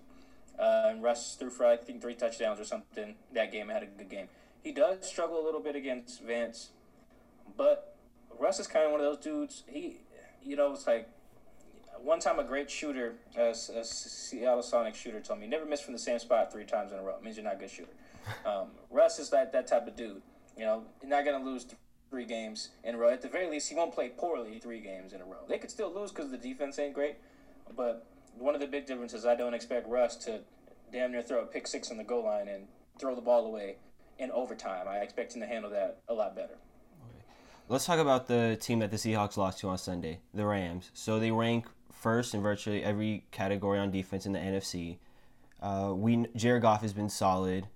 Uh, 0.59 0.89
and 0.91 1.03
Russ 1.03 1.37
threw 1.39 1.51
for 1.51 1.67
I 1.67 1.77
think 1.77 2.01
three 2.01 2.15
touchdowns 2.15 2.59
or 2.59 2.65
something 2.65 3.15
that 3.33 3.53
game. 3.53 3.69
Had 3.69 3.83
a 3.83 3.87
good 3.87 4.09
game. 4.09 4.29
He 4.67 4.73
does 4.73 5.09
struggle 5.09 5.41
a 5.41 5.45
little 5.45 5.61
bit 5.61 5.77
against 5.77 6.21
Vance, 6.25 6.71
but 7.57 7.95
Russ 8.37 8.59
is 8.59 8.67
kind 8.67 8.85
of 8.85 8.91
one 8.91 9.01
of 9.01 9.07
those 9.07 9.23
dudes. 9.25 9.63
He, 9.69 9.99
you 10.43 10.57
know, 10.57 10.73
it's 10.73 10.89
like 10.89 11.09
one 12.01 12.19
time 12.19 12.41
a 12.41 12.43
great 12.43 12.69
shooter, 12.69 13.15
a, 13.39 13.51
a 13.51 13.85
Seattle 13.85 14.65
Sonic 14.65 14.97
shooter, 14.97 15.21
told 15.21 15.39
me, 15.39 15.47
"Never 15.47 15.67
miss 15.67 15.81
from 15.81 15.93
the 15.93 16.01
same 16.01 16.19
spot 16.19 16.53
three 16.53 16.65
times 16.65 16.91
in 16.91 16.99
a 16.99 17.03
row." 17.03 17.15
It 17.15 17.23
means 17.23 17.37
you're 17.37 17.45
not 17.45 17.55
a 17.55 17.59
good 17.59 17.71
shooter. 17.71 17.93
Um, 18.45 18.71
Russ 18.91 19.21
is 19.21 19.31
that 19.31 19.53
that 19.53 19.69
type 19.69 19.87
of 19.87 19.95
dude. 19.95 20.21
You 20.59 20.65
know, 20.65 20.83
you're 21.01 21.11
not 21.11 21.25
gonna 21.25 21.45
lose 21.45 21.65
three 22.11 22.25
games 22.25 22.71
in 22.83 22.97
a 22.97 22.99
row. 22.99 23.09
At 23.09 23.23
the 23.23 23.29
very 23.29 23.49
least, 23.49 23.69
he 23.69 23.77
won't 23.77 23.95
play 23.95 24.09
poorly 24.09 24.59
three 24.59 24.81
games 24.81 25.13
in 25.13 25.21
a 25.21 25.25
row. 25.25 25.45
They 25.49 25.59
could 25.59 25.71
still 25.71 25.95
lose 25.95 26.11
because 26.11 26.33
the 26.33 26.39
defense 26.39 26.77
ain't 26.81 26.93
great, 26.93 27.19
but 27.77 28.05
one 28.37 28.57
of 28.57 28.61
the 28.61 28.67
big 28.67 28.85
differences, 28.85 29.25
I 29.25 29.37
don't 29.37 29.55
expect 29.55 29.89
Russ 29.89 30.17
to 30.25 30.41
damn 30.91 31.13
near 31.13 31.23
throw 31.23 31.43
a 31.43 31.47
pick 31.47 31.69
six 31.69 31.93
on 31.93 31.99
the 31.99 32.05
goal 32.05 32.25
line 32.25 32.49
and 32.49 32.67
throw 32.99 33.15
the 33.15 33.21
ball 33.21 33.47
away 33.47 33.77
in 34.19 34.31
overtime. 34.31 34.87
I 34.89 34.99
expect 34.99 35.35
him 35.35 35.41
to 35.41 35.47
handle 35.47 35.71
that 35.71 36.01
a 36.09 36.15
lot 36.15 36.35
better. 36.35 36.57
Let's 37.69 37.85
talk 37.85 37.99
about 37.99 38.29
the 38.29 38.57
team 38.61 38.79
that 38.79 38.91
the 38.91 38.97
Seahawks 38.97 39.37
lost 39.37 39.59
to 39.61 39.69
on 39.69 39.79
Sunday, 39.79 40.21
the 40.33 40.47
Rams. 40.47 40.91
So 40.95 41.19
they 41.19 41.33
rank 41.33 41.67
first 41.93 42.35
in 42.35 42.41
virtually 42.41 42.85
every 42.85 43.27
category 43.33 43.79
on 43.79 43.91
defense 43.91 44.27
in 44.27 44.33
the 44.33 44.39
NFC. 44.39 44.99
Uh, 45.61 45.93
we 45.95 46.27
Jared 46.37 46.63
Goff 46.63 46.83
has 46.83 46.93
been 46.93 47.09
solid, 47.09 47.67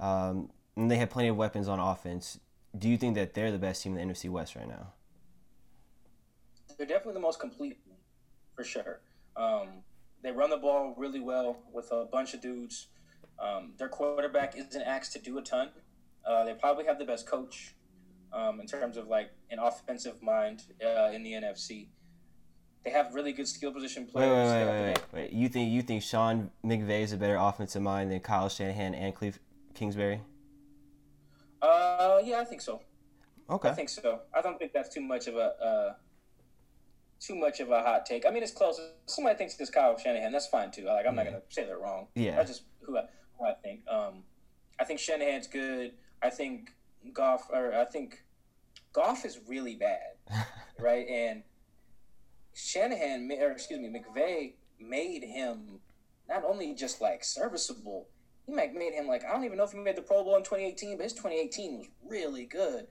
um, 0.00 0.50
and 0.76 0.90
they 0.90 0.96
have 0.96 1.08
plenty 1.08 1.28
of 1.28 1.36
weapons 1.36 1.68
on 1.68 1.78
offense. 1.78 2.38
Do 2.76 2.88
you 2.88 2.98
think 2.98 3.14
that 3.14 3.34
they're 3.34 3.50
the 3.50 3.58
best 3.58 3.82
team 3.82 3.96
in 3.96 4.06
the 4.06 4.14
NFC 4.14 4.28
West 4.28 4.54
right 4.54 4.68
now? 4.68 4.92
They're 6.76 6.86
definitely 6.86 7.14
the 7.14 7.20
most 7.20 7.40
complete, 7.40 7.78
for 8.54 8.64
sure. 8.64 9.00
Um, 9.36 9.68
they 10.22 10.30
run 10.30 10.50
the 10.50 10.56
ball 10.56 10.94
really 10.96 11.20
well 11.20 11.58
with 11.72 11.90
a 11.90 12.04
bunch 12.04 12.34
of 12.34 12.42
dudes. 12.42 12.88
Um, 13.38 13.72
their 13.78 13.88
quarterback 13.88 14.56
isn't 14.56 14.82
asked 14.82 15.12
to 15.12 15.18
do 15.18 15.38
a 15.38 15.42
ton. 15.42 15.70
Uh, 16.28 16.44
they 16.44 16.52
probably 16.52 16.84
have 16.84 16.98
the 16.98 17.04
best 17.04 17.26
coach 17.26 17.74
um, 18.32 18.60
in 18.60 18.66
terms 18.66 18.96
of 18.98 19.08
like 19.08 19.30
an 19.50 19.58
offensive 19.58 20.22
mind 20.22 20.62
uh, 20.84 21.10
in 21.12 21.22
the 21.22 21.32
NFC. 21.32 21.88
They 22.84 22.90
have 22.90 23.14
really 23.14 23.32
good 23.32 23.48
skill 23.48 23.72
position 23.72 24.06
players. 24.06 24.50
Wait, 24.50 24.64
wait, 24.64 24.66
wait, 24.66 24.86
wait, 24.86 24.98
wait, 25.12 25.32
You 25.32 25.48
think 25.48 25.72
you 25.72 25.82
think 25.82 26.02
Sean 26.02 26.50
McVay 26.64 27.02
is 27.02 27.12
a 27.12 27.16
better 27.16 27.36
offensive 27.36 27.82
mind 27.82 28.12
than 28.12 28.20
Kyle 28.20 28.48
Shanahan 28.48 28.94
and 28.94 29.14
Cliff 29.14 29.38
Kingsbury? 29.74 30.20
Uh, 31.62 32.20
yeah, 32.22 32.40
I 32.40 32.44
think 32.44 32.60
so. 32.60 32.82
Okay. 33.50 33.70
I 33.70 33.72
think 33.72 33.88
so. 33.88 34.20
I 34.34 34.42
don't 34.42 34.58
think 34.58 34.72
that's 34.72 34.92
too 34.92 35.00
much 35.00 35.26
of 35.26 35.36
a 35.36 35.54
uh, 35.64 35.94
too 37.20 37.34
much 37.34 37.60
of 37.60 37.70
a 37.70 37.82
hot 37.82 38.04
take. 38.04 38.26
I 38.26 38.30
mean, 38.30 38.42
it's 38.42 38.52
close. 38.52 38.78
Somebody 39.06 39.36
thinks 39.38 39.58
it's 39.58 39.70
Kyle 39.70 39.96
Shanahan. 39.96 40.30
That's 40.30 40.46
fine 40.48 40.70
too. 40.70 40.84
Like, 40.84 41.06
I'm 41.06 41.16
yeah. 41.16 41.22
not 41.22 41.24
gonna 41.24 41.42
say 41.48 41.64
they're 41.64 41.78
wrong. 41.78 42.08
Yeah. 42.14 42.36
That's 42.36 42.50
just 42.50 42.62
who 42.82 42.98
I, 42.98 43.04
who 43.38 43.46
I 43.46 43.54
think. 43.54 43.80
Um, 43.88 44.24
I 44.78 44.84
think 44.84 45.00
Shanahan's 45.00 45.46
good. 45.46 45.92
I 46.22 46.30
think 46.30 46.72
golf, 47.12 47.48
or 47.50 47.74
I 47.74 47.84
think 47.84 48.22
Goff 48.92 49.24
is 49.24 49.38
really 49.46 49.76
bad, 49.76 50.14
right? 50.78 51.06
And 51.08 51.42
Shanahan, 52.54 53.30
or 53.40 53.52
excuse 53.52 53.78
me, 53.78 53.88
McVay 53.88 54.54
made 54.80 55.24
him 55.24 55.80
not 56.28 56.44
only 56.44 56.74
just 56.74 57.00
like 57.00 57.24
serviceable, 57.24 58.08
he 58.46 58.52
made 58.52 58.94
him 58.94 59.06
like 59.06 59.24
I 59.24 59.32
don't 59.32 59.44
even 59.44 59.58
know 59.58 59.64
if 59.64 59.72
he 59.72 59.78
made 59.78 59.96
the 59.96 60.02
Pro 60.02 60.24
Bowl 60.24 60.36
in 60.36 60.42
2018, 60.42 60.96
but 60.96 61.04
his 61.04 61.12
2018 61.12 61.78
was 61.78 61.86
really 62.08 62.44
good, 62.44 62.86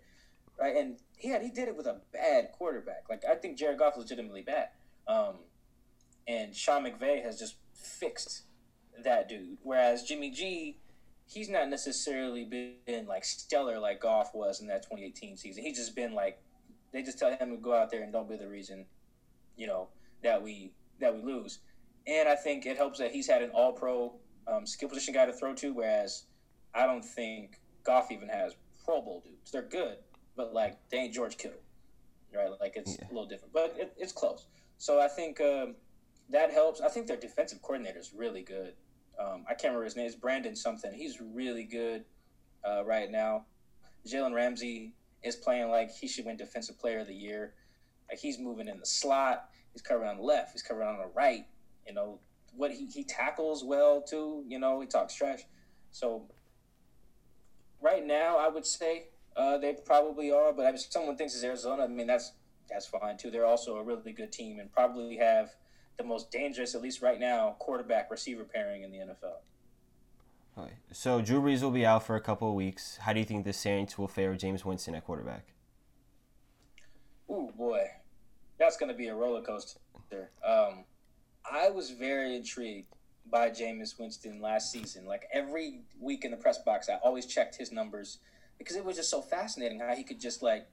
right? 0.60 0.76
And 0.76 0.98
he 1.18 1.30
had 1.30 1.42
he 1.42 1.50
did 1.50 1.68
it 1.68 1.76
with 1.76 1.88
a 1.88 2.00
bad 2.14 2.52
quarterback. 2.54 3.06
Like 3.10 3.24
I 3.30 3.36
think 3.36 3.58
Jared 3.58 3.80
Goff 3.80 3.94
is 3.94 4.04
legitimately 4.04 4.44
bad, 4.44 4.70
um, 5.08 5.36
and 6.28 6.56
Sean 6.56 6.84
McVay 6.84 7.24
has 7.24 7.40
just 7.40 7.56
fixed 7.74 8.44
that 9.04 9.28
dude. 9.28 9.58
Whereas 9.64 10.04
Jimmy 10.04 10.32
G 10.32 10.78
he's 11.28 11.50
not 11.50 11.70
necessarily 11.70 12.46
been 12.86 13.06
like 13.06 13.26
stellar 13.26 13.80
like 13.80 14.02
Goff 14.02 14.32
was 14.34 14.62
in 14.62 14.68
that 14.68 14.84
2018 14.84 15.38
season. 15.38 15.64
He's 15.64 15.78
just 15.78 15.96
been 15.96 16.14
like 16.14 16.40
they 16.94 17.04
just 17.04 17.20
tell 17.20 17.36
him 17.36 17.52
to 17.52 17.58
go 17.58 17.76
out 17.76 17.92
there 17.92 18.02
and 18.02 18.14
don't 18.14 18.30
be 18.30 18.38
the 18.38 18.48
reason, 18.48 18.86
you 19.58 19.68
know, 19.68 19.90
that 20.24 20.42
we 20.42 20.72
that 21.00 21.14
we 21.14 21.22
lose. 21.22 21.60
And 22.08 22.30
I 22.30 22.36
think 22.36 22.66
it 22.66 22.78
helps 22.78 23.00
that 23.00 23.12
he's 23.12 23.28
had 23.28 23.42
an 23.42 23.52
All 23.52 23.74
Pro 23.74 24.14
um, 24.48 24.66
skill 24.66 24.90
position 24.90 25.14
guy 25.14 25.26
to 25.26 25.34
throw 25.34 25.54
to, 25.56 25.74
whereas 25.74 26.24
I 26.74 26.86
don't 26.86 27.04
think 27.04 27.60
Goff 27.84 28.12
even 28.12 28.30
has 28.30 28.56
Pro 28.86 29.02
Bowl 29.02 29.22
dudes. 29.24 29.52
They're 29.52 29.62
good, 29.62 29.98
but 30.38 30.54
like 30.54 30.78
they 30.90 30.98
ain't 30.98 31.14
George 31.14 31.38
Kittle, 31.38 31.60
right? 32.34 32.50
Like 32.62 32.78
it's 32.78 32.98
yeah. 32.98 33.06
a 33.06 33.12
little 33.14 33.28
different, 33.28 33.54
but 33.54 33.76
it, 33.78 33.94
it's 33.98 34.14
close. 34.14 34.46
So 34.78 35.02
I 35.02 35.10
think 35.10 35.42
um, 35.42 35.76
that 36.30 36.52
helps. 36.52 36.80
I 36.80 36.88
think 36.88 37.08
their 37.08 37.18
defensive 37.18 37.62
coordinator 37.62 38.00
is 38.00 38.14
really 38.16 38.44
good. 38.44 38.74
Um, 39.20 39.46
I 39.48 39.54
can't 39.54 39.72
remember 39.72 39.86
his 39.86 39.96
name. 39.96 40.06
It's 40.06 40.16
Brandon 40.16 40.56
something. 40.56 40.94
He's 40.94 41.20
really 41.22 41.64
good 41.64 42.06
uh, 42.68 42.86
right 42.86 43.10
now. 43.10 43.46
Jalen 44.08 44.34
Ramsey 44.34 44.94
is 45.24 45.36
playing 45.36 45.70
like 45.70 45.92
he 45.92 46.08
should 46.08 46.26
win 46.26 46.38
Defensive 46.38 46.80
Player 46.80 47.00
of 47.00 47.08
the 47.08 47.16
Year. 47.16 47.54
Like 48.10 48.20
he's 48.20 48.40
moving 48.40 48.68
in 48.68 48.80
the 48.80 48.86
slot. 48.86 49.50
He's 49.74 49.82
covering 49.82 50.10
on 50.10 50.18
the 50.18 50.24
left. 50.24 50.54
He's 50.54 50.62
covering 50.62 50.88
on 50.88 50.98
the 50.98 51.10
right. 51.16 51.46
You 51.88 51.94
know 51.94 52.20
what 52.56 52.72
he, 52.72 52.86
he 52.88 53.04
tackles 53.04 53.64
well 53.64 54.02
too. 54.02 54.44
You 54.48 54.60
know 54.60 54.80
he 54.80 54.88
talks 54.88 55.16
trash. 55.16 55.42
So 55.92 56.24
right 57.82 58.06
now, 58.06 58.38
I 58.38 58.48
would 58.48 58.66
say 58.66 59.08
uh, 59.36 59.58
they 59.58 59.74
probably 59.74 60.32
are. 60.32 60.54
But 60.54 60.74
if 60.74 60.82
someone 60.82 61.16
thinks 61.18 61.36
it's 61.36 61.44
Arizona, 61.44 61.84
I 61.84 61.88
mean 61.88 62.08
that's 62.08 62.34
that's 62.70 62.88
fine 62.88 63.18
too. 63.18 63.32
They're 63.32 63.46
also 63.46 63.78
a 63.78 63.84
really 63.84 64.12
good 64.12 64.32
team 64.32 64.60
and 64.60 64.72
probably 64.72 65.18
have 65.18 65.56
the 65.98 66.04
most 66.04 66.32
dangerous, 66.32 66.76
at 66.76 66.82
least 66.82 67.02
right 67.02 67.20
now, 67.20 67.56
quarterback 67.60 68.12
receiver 68.12 68.44
pairing 68.44 68.84
in 68.84 68.92
the 68.92 68.98
NFL. 68.98 69.38
So 70.92 71.22
Drew 71.22 71.42
Brees 71.42 71.62
will 71.62 71.72
be 71.72 71.86
out 71.86 72.04
for 72.04 72.16
a 72.16 72.22
couple 72.22 72.50
of 72.50 72.56
weeks. 72.56 72.98
How 72.98 73.14
do 73.14 73.20
you 73.20 73.26
think 73.26 73.46
the 73.46 73.54
Saints 73.54 73.98
will 73.98 74.08
fare 74.08 74.34
Jameis 74.34 74.66
Winston 74.66 74.96
at 74.96 75.06
quarterback? 75.06 75.54
Ooh 77.30 77.52
boy, 77.56 77.84
that's 78.58 78.78
going 78.78 78.92
to 78.92 78.98
be 78.98 79.08
a 79.08 79.16
roller 79.16 79.42
coaster. 79.42 79.80
Um, 80.44 80.86
I 81.52 81.70
was 81.70 81.92
very 81.92 82.36
intrigued 82.36 82.88
by 83.30 83.50
Jameis 83.50 84.00
Winston 84.00 84.42
last 84.42 84.72
season. 84.72 85.06
Like 85.06 85.28
every 85.32 85.82
week 86.00 86.26
in 86.26 86.32
the 86.32 86.38
press 86.38 86.58
box, 86.60 86.90
I 86.90 86.96
always 87.04 87.28
checked 87.28 87.56
his 87.56 87.72
numbers 87.72 88.20
because 88.58 88.76
it 88.76 88.84
was 88.84 88.96
just 88.96 89.12
so 89.12 89.22
fascinating 89.22 89.80
how 89.80 89.94
he 89.94 90.04
could 90.04 90.20
just 90.20 90.42
like 90.42 90.68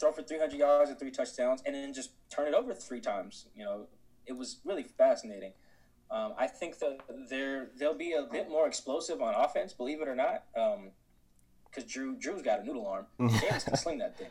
throw 0.00 0.10
for 0.10 0.22
300 0.22 0.58
yards 0.58 0.90
and 0.90 0.98
three 0.98 1.12
touchdowns 1.12 1.62
and 1.64 1.74
then 1.74 1.92
just 1.94 2.10
turn 2.30 2.48
it 2.48 2.54
over 2.54 2.74
three 2.74 3.00
times. 3.00 3.46
You 3.54 3.64
know, 3.64 3.86
it 4.28 4.36
was 4.36 4.60
really 4.64 4.84
fascinating. 4.84 5.52
Um, 6.10 6.34
I 6.38 6.46
think 6.46 6.78
that 6.78 7.00
there 7.28 7.68
they'll 7.78 7.96
be 7.96 8.12
a 8.12 8.22
bit 8.22 8.48
more 8.48 8.66
explosive 8.66 9.20
on 9.20 9.34
offense, 9.34 9.72
believe 9.72 10.00
it 10.00 10.08
or 10.08 10.14
not, 10.14 10.44
because 10.54 11.84
um, 11.84 11.88
Drew 11.88 12.16
Drew's 12.16 12.42
got 12.42 12.60
a 12.60 12.64
noodle 12.64 12.86
arm. 12.86 13.06
Jameis 13.20 13.64
can 13.64 13.76
sling 13.76 13.98
that 13.98 14.16
thing. 14.16 14.28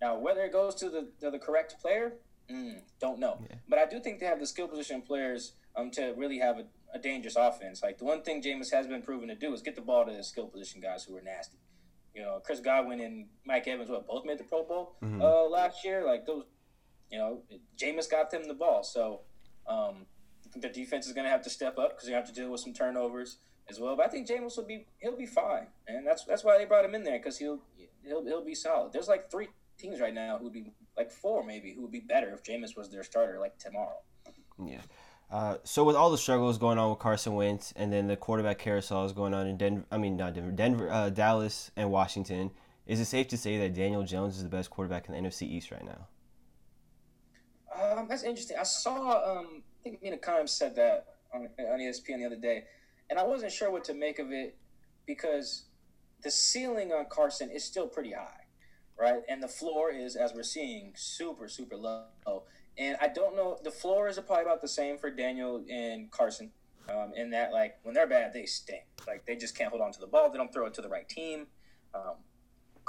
Now, 0.00 0.18
whether 0.18 0.42
it 0.42 0.52
goes 0.52 0.74
to 0.76 0.88
the 0.88 1.08
to 1.20 1.30
the 1.30 1.38
correct 1.38 1.76
player, 1.82 2.14
mm, 2.50 2.80
don't 3.00 3.18
know. 3.18 3.38
Yeah. 3.42 3.56
But 3.68 3.78
I 3.78 3.86
do 3.86 4.00
think 4.00 4.20
they 4.20 4.26
have 4.26 4.40
the 4.40 4.46
skill 4.46 4.68
position 4.68 5.02
players 5.02 5.52
um, 5.76 5.90
to 5.92 6.14
really 6.16 6.38
have 6.38 6.58
a, 6.58 6.64
a 6.94 6.98
dangerous 6.98 7.36
offense. 7.36 7.82
Like 7.82 7.98
the 7.98 8.04
one 8.04 8.22
thing 8.22 8.42
Jameis 8.42 8.72
has 8.72 8.86
been 8.86 9.02
proven 9.02 9.28
to 9.28 9.34
do 9.34 9.52
is 9.52 9.60
get 9.60 9.74
the 9.76 9.82
ball 9.82 10.06
to 10.06 10.12
the 10.12 10.24
skill 10.24 10.46
position 10.46 10.80
guys 10.80 11.04
who 11.04 11.16
are 11.16 11.22
nasty. 11.22 11.58
You 12.14 12.22
know, 12.22 12.40
Chris 12.42 12.60
Godwin 12.60 13.00
and 13.00 13.26
Mike 13.44 13.68
Evans, 13.68 13.90
what 13.90 14.06
both 14.06 14.24
made 14.24 14.38
the 14.38 14.44
Pro 14.44 14.64
Bowl 14.64 14.96
mm-hmm. 15.02 15.20
uh, 15.20 15.42
last 15.44 15.84
year. 15.84 16.04
Like 16.06 16.24
those, 16.24 16.44
you 17.12 17.18
know, 17.18 17.42
Jameis 17.76 18.10
got 18.10 18.30
them 18.30 18.44
the 18.48 18.54
ball. 18.54 18.82
So 18.82 19.20
um, 19.68 20.06
I 20.46 20.48
think 20.50 20.62
the 20.62 20.68
defense 20.68 21.06
is 21.06 21.12
going 21.12 21.24
to 21.24 21.30
have 21.30 21.42
to 21.42 21.50
step 21.50 21.78
up 21.78 21.90
because 21.90 22.06
they 22.06 22.14
have 22.14 22.26
to 22.26 22.32
deal 22.32 22.50
with 22.50 22.60
some 22.60 22.72
turnovers 22.72 23.38
as 23.68 23.78
well. 23.78 23.96
But 23.96 24.06
I 24.06 24.08
think 24.08 24.28
Jameis 24.28 24.56
will 24.56 24.64
be 24.64 24.86
he'll 24.98 25.16
be 25.16 25.26
fine, 25.26 25.66
and 25.86 26.06
that's 26.06 26.24
that's 26.24 26.44
why 26.44 26.58
they 26.58 26.64
brought 26.64 26.84
him 26.84 26.94
in 26.94 27.04
there 27.04 27.18
because 27.18 27.38
he'll 27.38 27.60
he'll 28.04 28.24
he'll 28.24 28.44
be 28.44 28.54
solid. 28.54 28.92
There's 28.92 29.08
like 29.08 29.30
three 29.30 29.48
teams 29.78 30.00
right 30.00 30.14
now 30.14 30.38
who 30.38 30.44
would 30.44 30.52
be 30.52 30.72
like 30.96 31.12
four 31.12 31.44
maybe 31.44 31.72
who 31.74 31.82
would 31.82 31.92
be 31.92 32.00
better 32.00 32.30
if 32.30 32.42
Jameis 32.42 32.76
was 32.76 32.88
their 32.90 33.04
starter 33.04 33.38
like 33.38 33.58
tomorrow. 33.58 33.98
Yeah. 34.64 34.80
Uh, 35.30 35.58
so 35.62 35.84
with 35.84 35.94
all 35.94 36.10
the 36.10 36.16
struggles 36.16 36.56
going 36.56 36.78
on 36.78 36.88
with 36.88 36.98
Carson 36.98 37.34
Wentz, 37.34 37.72
and 37.76 37.92
then 37.92 38.06
the 38.06 38.16
quarterback 38.16 38.58
carousel 38.58 39.04
is 39.04 39.12
going 39.12 39.34
on 39.34 39.46
in 39.46 39.58
Denver, 39.58 39.84
I 39.90 39.98
mean 39.98 40.16
not 40.16 40.34
Denver, 40.34 40.52
Denver, 40.52 40.90
uh, 40.90 41.10
Dallas, 41.10 41.70
and 41.76 41.90
Washington. 41.90 42.50
Is 42.86 43.00
it 43.00 43.04
safe 43.04 43.28
to 43.28 43.36
say 43.36 43.58
that 43.58 43.74
Daniel 43.74 44.02
Jones 44.02 44.38
is 44.38 44.42
the 44.42 44.48
best 44.48 44.70
quarterback 44.70 45.06
in 45.08 45.12
the 45.12 45.20
NFC 45.20 45.42
East 45.42 45.70
right 45.70 45.84
now? 45.84 46.08
Um, 47.80 48.06
that's 48.08 48.22
interesting. 48.22 48.56
I 48.58 48.64
saw, 48.64 49.38
um, 49.38 49.62
I 49.80 49.82
think 49.82 50.02
Mina 50.02 50.16
Kimes 50.16 50.50
said 50.50 50.74
that 50.76 51.06
on, 51.32 51.48
on 51.58 51.78
ESPN 51.78 52.18
the 52.18 52.26
other 52.26 52.36
day, 52.36 52.64
and 53.10 53.18
I 53.18 53.22
wasn't 53.24 53.52
sure 53.52 53.70
what 53.70 53.84
to 53.84 53.94
make 53.94 54.18
of 54.18 54.32
it 54.32 54.56
because 55.06 55.64
the 56.22 56.30
ceiling 56.30 56.92
on 56.92 57.06
Carson 57.08 57.50
is 57.50 57.64
still 57.64 57.86
pretty 57.86 58.12
high, 58.12 58.44
right? 58.98 59.22
And 59.28 59.42
the 59.42 59.48
floor 59.48 59.90
is, 59.90 60.16
as 60.16 60.32
we're 60.34 60.42
seeing, 60.42 60.92
super, 60.96 61.48
super 61.48 61.76
low. 61.76 62.04
And 62.76 62.96
I 63.00 63.08
don't 63.08 63.36
know, 63.36 63.58
the 63.62 63.70
floor 63.70 64.08
is 64.08 64.18
probably 64.18 64.44
about 64.44 64.60
the 64.60 64.68
same 64.68 64.98
for 64.98 65.10
Daniel 65.10 65.64
and 65.70 66.10
Carson. 66.10 66.50
Um, 66.88 67.12
in 67.14 67.30
that, 67.30 67.52
like, 67.52 67.78
when 67.82 67.94
they're 67.94 68.06
bad, 68.06 68.32
they 68.32 68.46
stink. 68.46 68.84
Like, 69.06 69.26
they 69.26 69.36
just 69.36 69.54
can't 69.56 69.68
hold 69.68 69.82
on 69.82 69.92
to 69.92 70.00
the 70.00 70.06
ball. 70.06 70.30
They 70.30 70.38
don't 70.38 70.52
throw 70.52 70.66
it 70.66 70.74
to 70.74 70.80
the 70.80 70.88
right 70.88 71.06
team. 71.06 71.46
Um, 71.94 72.14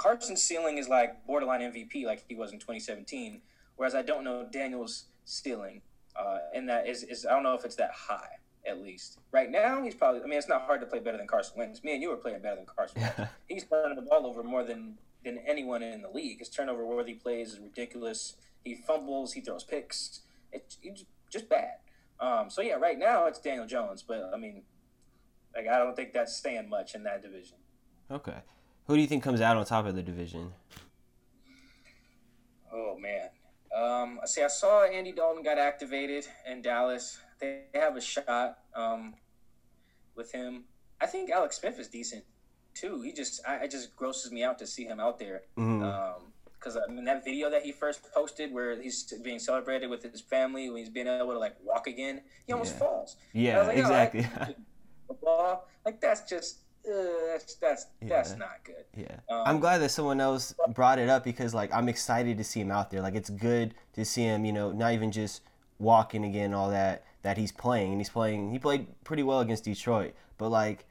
Carson's 0.00 0.42
ceiling 0.42 0.78
is 0.78 0.88
like 0.88 1.26
borderline 1.26 1.60
MVP, 1.60 2.06
like 2.06 2.24
he 2.26 2.34
was 2.34 2.52
in 2.52 2.58
2017. 2.58 3.42
Whereas 3.80 3.94
I 3.94 4.02
don't 4.02 4.24
know 4.24 4.44
Daniel's 4.52 5.06
ceiling, 5.24 5.80
uh, 6.14 6.36
and 6.54 6.68
that 6.68 6.86
is, 6.86 7.02
is 7.02 7.24
I 7.24 7.30
don't 7.30 7.42
know 7.42 7.54
if 7.54 7.64
it's 7.64 7.76
that 7.76 7.92
high 7.92 8.36
at 8.68 8.82
least. 8.82 9.20
Right 9.32 9.50
now, 9.50 9.82
he's 9.82 9.94
probably. 9.94 10.20
I 10.20 10.24
mean, 10.24 10.38
it's 10.38 10.50
not 10.50 10.66
hard 10.66 10.82
to 10.82 10.86
play 10.86 10.98
better 10.98 11.16
than 11.16 11.26
Carson 11.26 11.54
Wentz. 11.56 11.82
Me 11.82 11.94
and 11.94 12.02
you 12.02 12.12
are 12.12 12.16
playing 12.16 12.42
better 12.42 12.56
than 12.56 12.66
Carson 12.66 13.00
Wentz. 13.00 13.32
he's 13.48 13.64
turning 13.64 13.96
the 13.96 14.02
ball 14.02 14.26
over 14.26 14.42
more 14.42 14.64
than 14.64 14.98
than 15.24 15.38
anyone 15.46 15.82
in 15.82 16.02
the 16.02 16.10
league. 16.10 16.40
His 16.40 16.50
turnover 16.50 16.84
worthy 16.84 17.14
plays 17.14 17.54
is 17.54 17.58
ridiculous. 17.58 18.36
He 18.62 18.74
fumbles, 18.74 19.32
he 19.32 19.40
throws 19.40 19.64
picks. 19.64 20.20
It's, 20.52 20.76
it's 20.82 21.06
just 21.30 21.48
bad. 21.48 21.76
Um, 22.20 22.50
so 22.50 22.60
yeah, 22.60 22.74
right 22.74 22.98
now 22.98 23.28
it's 23.28 23.38
Daniel 23.38 23.66
Jones, 23.66 24.04
but 24.06 24.30
I 24.34 24.36
mean, 24.36 24.60
like 25.56 25.68
I 25.68 25.78
don't 25.78 25.96
think 25.96 26.12
that's 26.12 26.36
staying 26.36 26.68
much 26.68 26.94
in 26.94 27.02
that 27.04 27.22
division. 27.22 27.56
Okay, 28.10 28.42
who 28.86 28.96
do 28.96 29.00
you 29.00 29.08
think 29.08 29.22
comes 29.22 29.40
out 29.40 29.56
on 29.56 29.64
top 29.64 29.86
of 29.86 29.94
the 29.94 30.02
division? 30.02 30.52
Oh 32.70 32.98
man, 32.98 33.30
um, 33.76 34.20
see, 34.24 34.42
I 34.42 34.48
saw 34.48 34.84
Andy 34.84 35.12
Dalton 35.12 35.42
got 35.42 35.58
activated 35.58 36.26
in 36.48 36.62
Dallas. 36.62 37.18
They 37.40 37.62
have 37.74 37.96
a 37.96 38.00
shot 38.00 38.58
um, 38.74 39.14
with 40.16 40.32
him. 40.32 40.64
I 41.00 41.06
think 41.06 41.30
Alex 41.30 41.60
Smith 41.60 41.78
is 41.78 41.88
decent 41.88 42.24
too. 42.74 43.00
He 43.02 43.12
just, 43.12 43.40
I, 43.46 43.56
it 43.64 43.70
just 43.70 43.96
grosses 43.96 44.32
me 44.32 44.42
out 44.42 44.58
to 44.58 44.66
see 44.66 44.84
him 44.84 45.00
out 45.00 45.18
there. 45.18 45.42
Mm-hmm. 45.56 45.82
Um, 45.82 46.32
because 46.60 46.76
I 46.76 46.92
mean 46.92 47.06
that 47.06 47.24
video 47.24 47.48
that 47.50 47.62
he 47.62 47.72
first 47.72 48.02
posted 48.12 48.52
where 48.52 48.80
he's 48.80 49.10
being 49.22 49.38
celebrated 49.38 49.88
with 49.88 50.02
his 50.02 50.20
family 50.20 50.68
when 50.68 50.78
he's 50.78 50.90
being 50.90 51.06
able 51.06 51.32
to 51.32 51.38
like 51.38 51.56
walk 51.64 51.86
again, 51.86 52.20
he 52.46 52.52
almost 52.52 52.74
yeah. 52.74 52.78
falls. 52.78 53.16
Yeah, 53.32 53.62
like, 53.62 53.78
exactly. 53.78 54.26
Oh, 55.24 55.62
like 55.86 56.00
that's 56.02 56.28
just 56.28 56.58
uh, 56.88 56.92
that's 57.32 57.54
that's 57.56 57.86
yeah. 58.00 58.08
that's 58.08 58.36
not 58.36 58.64
good. 58.64 58.84
Yeah, 58.96 59.16
um, 59.28 59.42
I'm 59.46 59.60
glad 59.60 59.78
that 59.78 59.90
someone 59.90 60.20
else 60.20 60.54
brought 60.74 60.98
it 60.98 61.08
up 61.08 61.24
because 61.24 61.54
like 61.54 61.72
I'm 61.74 61.88
excited 61.88 62.38
to 62.38 62.44
see 62.44 62.60
him 62.60 62.70
out 62.70 62.90
there. 62.90 63.00
Like 63.00 63.14
it's 63.14 63.30
good 63.30 63.74
to 63.94 64.04
see 64.04 64.22
him, 64.22 64.44
you 64.44 64.52
know, 64.52 64.72
not 64.72 64.92
even 64.92 65.12
just 65.12 65.42
walking 65.78 66.24
again, 66.24 66.54
all 66.54 66.70
that 66.70 67.04
that 67.22 67.36
he's 67.36 67.52
playing, 67.52 67.92
and 67.92 68.00
he's 68.00 68.10
playing. 68.10 68.50
He 68.50 68.58
played 68.58 68.86
pretty 69.04 69.22
well 69.22 69.40
against 69.40 69.64
Detroit, 69.64 70.14
but 70.38 70.48
like, 70.48 70.86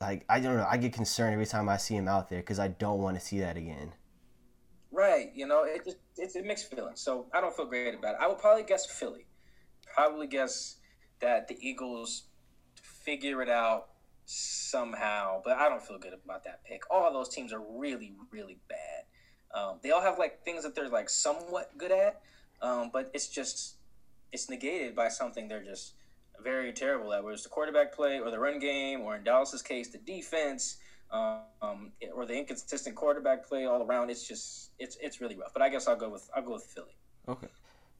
like 0.00 0.24
I 0.28 0.40
don't 0.40 0.56
know, 0.56 0.66
I 0.68 0.76
get 0.76 0.92
concerned 0.92 1.32
every 1.32 1.46
time 1.46 1.68
I 1.68 1.76
see 1.76 1.94
him 1.94 2.08
out 2.08 2.28
there 2.28 2.40
because 2.40 2.58
I 2.58 2.68
don't 2.68 3.00
want 3.00 3.18
to 3.18 3.24
see 3.24 3.40
that 3.40 3.56
again. 3.56 3.92
Right. 4.90 5.32
You 5.34 5.46
know, 5.46 5.64
it 5.64 5.84
just 5.84 5.98
it's 6.16 6.36
a 6.36 6.42
mixed 6.42 6.70
feeling. 6.70 6.94
So 6.94 7.26
I 7.34 7.40
don't 7.40 7.54
feel 7.54 7.66
great 7.66 7.94
about 7.94 8.14
it. 8.14 8.20
I 8.20 8.28
would 8.28 8.38
probably 8.38 8.62
guess 8.62 8.86
Philly. 8.86 9.26
Probably 9.94 10.26
guess 10.26 10.76
that 11.20 11.48
the 11.48 11.56
Eagles 11.60 12.24
figure 12.82 13.42
it 13.42 13.48
out 13.48 13.88
somehow, 14.26 15.40
but 15.44 15.56
I 15.58 15.68
don't 15.68 15.82
feel 15.82 15.98
good 15.98 16.14
about 16.14 16.44
that 16.44 16.64
pick. 16.64 16.82
All 16.90 17.12
those 17.12 17.28
teams 17.28 17.52
are 17.52 17.62
really, 17.76 18.14
really 18.30 18.58
bad. 18.68 19.04
Um, 19.54 19.78
they 19.82 19.90
all 19.90 20.02
have 20.02 20.18
like 20.18 20.44
things 20.44 20.64
that 20.64 20.74
they're 20.74 20.88
like 20.88 21.08
somewhat 21.08 21.70
good 21.78 21.92
at, 21.92 22.20
um, 22.60 22.90
but 22.92 23.10
it's 23.14 23.28
just 23.28 23.76
it's 24.32 24.50
negated 24.50 24.96
by 24.96 25.08
something 25.08 25.46
they're 25.46 25.62
just 25.62 25.94
very 26.42 26.72
terrible 26.72 27.12
at, 27.12 27.22
whether 27.22 27.34
it's 27.34 27.44
the 27.44 27.48
quarterback 27.48 27.94
play 27.94 28.18
or 28.18 28.30
the 28.30 28.38
run 28.38 28.58
game, 28.58 29.02
or 29.02 29.14
in 29.14 29.22
Dallas's 29.22 29.62
case, 29.62 29.88
the 29.88 29.98
defense 29.98 30.78
um, 31.12 31.92
or 32.14 32.26
the 32.26 32.36
inconsistent 32.36 32.96
quarterback 32.96 33.46
play 33.46 33.66
all 33.66 33.82
around. 33.82 34.10
It's 34.10 34.26
just 34.26 34.70
it's 34.78 34.96
it's 35.00 35.20
really 35.20 35.36
rough. 35.36 35.52
But 35.52 35.62
I 35.62 35.68
guess 35.68 35.86
I'll 35.86 35.96
go 35.96 36.08
with 36.08 36.28
I'll 36.34 36.42
go 36.42 36.52
with 36.52 36.64
Philly. 36.64 36.96
Okay. 37.28 37.48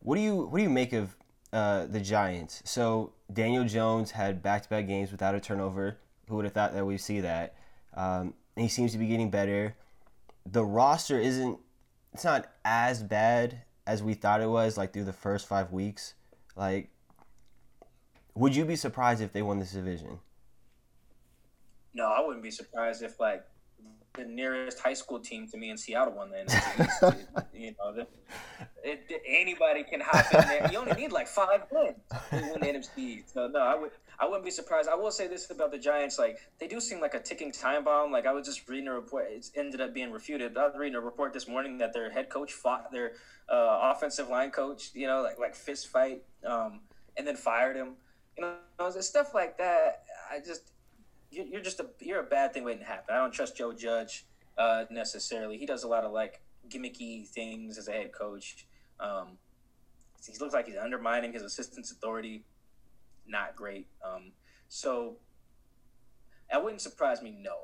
What 0.01 0.17
do 0.17 0.21
you 0.21 0.47
what 0.47 0.59
do 0.59 0.65
you 0.65 0.71
make 0.71 0.93
of 0.93 1.17
uh, 1.53 1.87
the 1.87 2.01
Giants? 2.01 2.63
So 2.65 3.13
Daniel 3.33 3.65
Jones 3.65 4.11
had 4.11 4.43
back 4.43 4.63
to 4.65 4.69
back 4.69 4.87
games 4.87 5.13
without 5.13 5.35
a 5.35 5.41
turnover. 5.41 5.99
Who 6.29 6.37
would 6.37 6.45
have 6.45 6.55
thought 6.55 6.75
that 6.75 6.87
we'd 6.87 6.99
see 6.99 7.21
that? 7.21 7.55
Um, 7.95 8.35
he 8.57 8.69
seems 8.69 8.93
to 8.93 8.99
be 8.99 9.07
getting 9.07 9.31
better. 9.31 9.77
The 10.47 10.65
roster 10.65 11.19
isn't 11.19 11.59
it's 12.13 12.25
not 12.25 12.47
as 12.65 13.03
bad 13.03 13.63
as 13.87 14.03
we 14.03 14.15
thought 14.15 14.41
it 14.41 14.49
was 14.49 14.79
like 14.79 14.93
through 14.93 15.05
the 15.05 15.13
first 15.13 15.47
five 15.47 15.73
weeks. 15.73 16.15
Like, 16.57 16.91
would 18.35 18.55
you 18.55 18.65
be 18.65 18.77
surprised 18.77 19.21
if 19.21 19.33
they 19.33 19.43
won 19.43 19.59
this 19.59 19.73
division? 19.73 20.21
No, 21.93 22.07
I 22.07 22.21
wouldn't 22.25 22.43
be 22.43 22.51
surprised 22.51 23.03
if 23.03 23.21
like 23.21 23.45
the 24.15 24.25
nearest 24.25 24.81
high 24.81 24.95
school 24.95 25.19
team 25.19 25.49
to 25.49 25.57
me 25.57 25.71
in 25.71 25.77
Seattle 25.77 26.15
won 26.15 26.31
the 26.31 26.37
NFC. 26.39 27.27
you 27.55 27.75
know, 27.79 27.95
the, 27.95 28.07
it, 28.83 29.23
anybody 29.27 29.83
can 29.85 30.01
hop 30.01 30.33
in 30.33 30.41
there. 30.49 30.71
You 30.71 30.79
only 30.79 30.93
need 30.93 31.13
like 31.13 31.27
five 31.27 31.65
wins 31.71 31.97
to 32.09 32.37
win 32.37 32.61
the 32.61 32.67
NFC. 32.67 33.23
So 33.33 33.49
no, 33.49 33.61
I 33.61 33.75
would 33.75 33.91
I 34.19 34.27
wouldn't 34.27 34.45
be 34.45 34.51
surprised. 34.51 34.89
I 34.89 34.95
will 34.95 35.11
say 35.11 35.27
this 35.27 35.51
about 35.51 35.73
the 35.73 35.79
Giants: 35.79 36.19
like 36.19 36.39
they 36.59 36.69
do 36.69 36.81
seem 36.81 37.01
like 37.01 37.15
a 37.15 37.21
ticking 37.21 37.53
time 37.53 37.85
bomb. 37.85 38.13
Like 38.13 38.27
I 38.27 38.33
was 38.33 38.47
just 38.47 38.69
reading 38.69 38.89
a 38.89 38.95
report; 38.95 39.27
it 39.31 39.51
ended 39.57 39.81
up 39.81 39.93
being 39.95 40.13
refuted. 40.13 40.57
I 40.57 40.67
was 40.67 40.75
reading 40.79 40.97
a 40.97 41.01
report 41.01 41.33
this 41.33 41.49
morning 41.49 41.79
that 41.79 41.93
their 41.93 42.11
head 42.11 42.29
coach 42.29 42.53
fought 42.53 42.93
their 42.93 43.13
uh, 43.49 43.93
offensive 43.95 44.29
line 44.29 44.51
coach. 44.51 44.91
You 44.95 45.07
know, 45.07 45.23
like 45.23 45.39
like 45.39 45.55
fist 45.55 45.89
fight. 45.89 46.23
Um, 46.47 46.81
and 47.17 47.27
then 47.27 47.37
fired 47.37 47.77
him. 47.77 47.95
You 48.37 48.45
know, 48.79 48.91
stuff 49.01 49.35
like 49.35 49.59
that. 49.59 50.03
I 50.31 50.39
just 50.41 50.73
you're 51.35 51.63
just 51.63 51.81
a 51.81 51.87
you're 52.01 52.21
a 52.21 52.25
bad 52.25 52.53
thing 52.53 52.65
waiting 52.65 52.83
to 52.83 52.87
happen. 52.87 53.15
I 53.15 53.19
don't 53.19 53.33
trust 53.33 53.57
Joe 53.57 53.73
Judge 53.73 54.27
uh, 54.59 54.85
necessarily. 54.91 55.59
He 55.59 55.67
does 55.67 55.85
a 55.85 55.89
lot 55.89 56.05
of 56.05 56.13
like 56.13 56.41
gimmicky 56.69 57.27
things 57.27 57.79
as 57.79 57.89
a 57.89 57.93
head 57.93 58.13
coach. 58.13 58.67
Um, 59.01 59.39
he 60.27 60.39
looks 60.39 60.55
like 60.55 60.67
he's 60.67 60.77
undermining 60.77 61.33
his 61.33 61.43
assistant's 61.43 61.91
authority. 61.91 62.45
Not 63.27 63.57
great. 63.57 63.87
Um, 64.05 64.33
so 64.69 65.17
that 66.51 66.63
wouldn't 66.63 66.81
surprise 66.81 67.21
me, 67.21 67.37
no. 67.39 67.57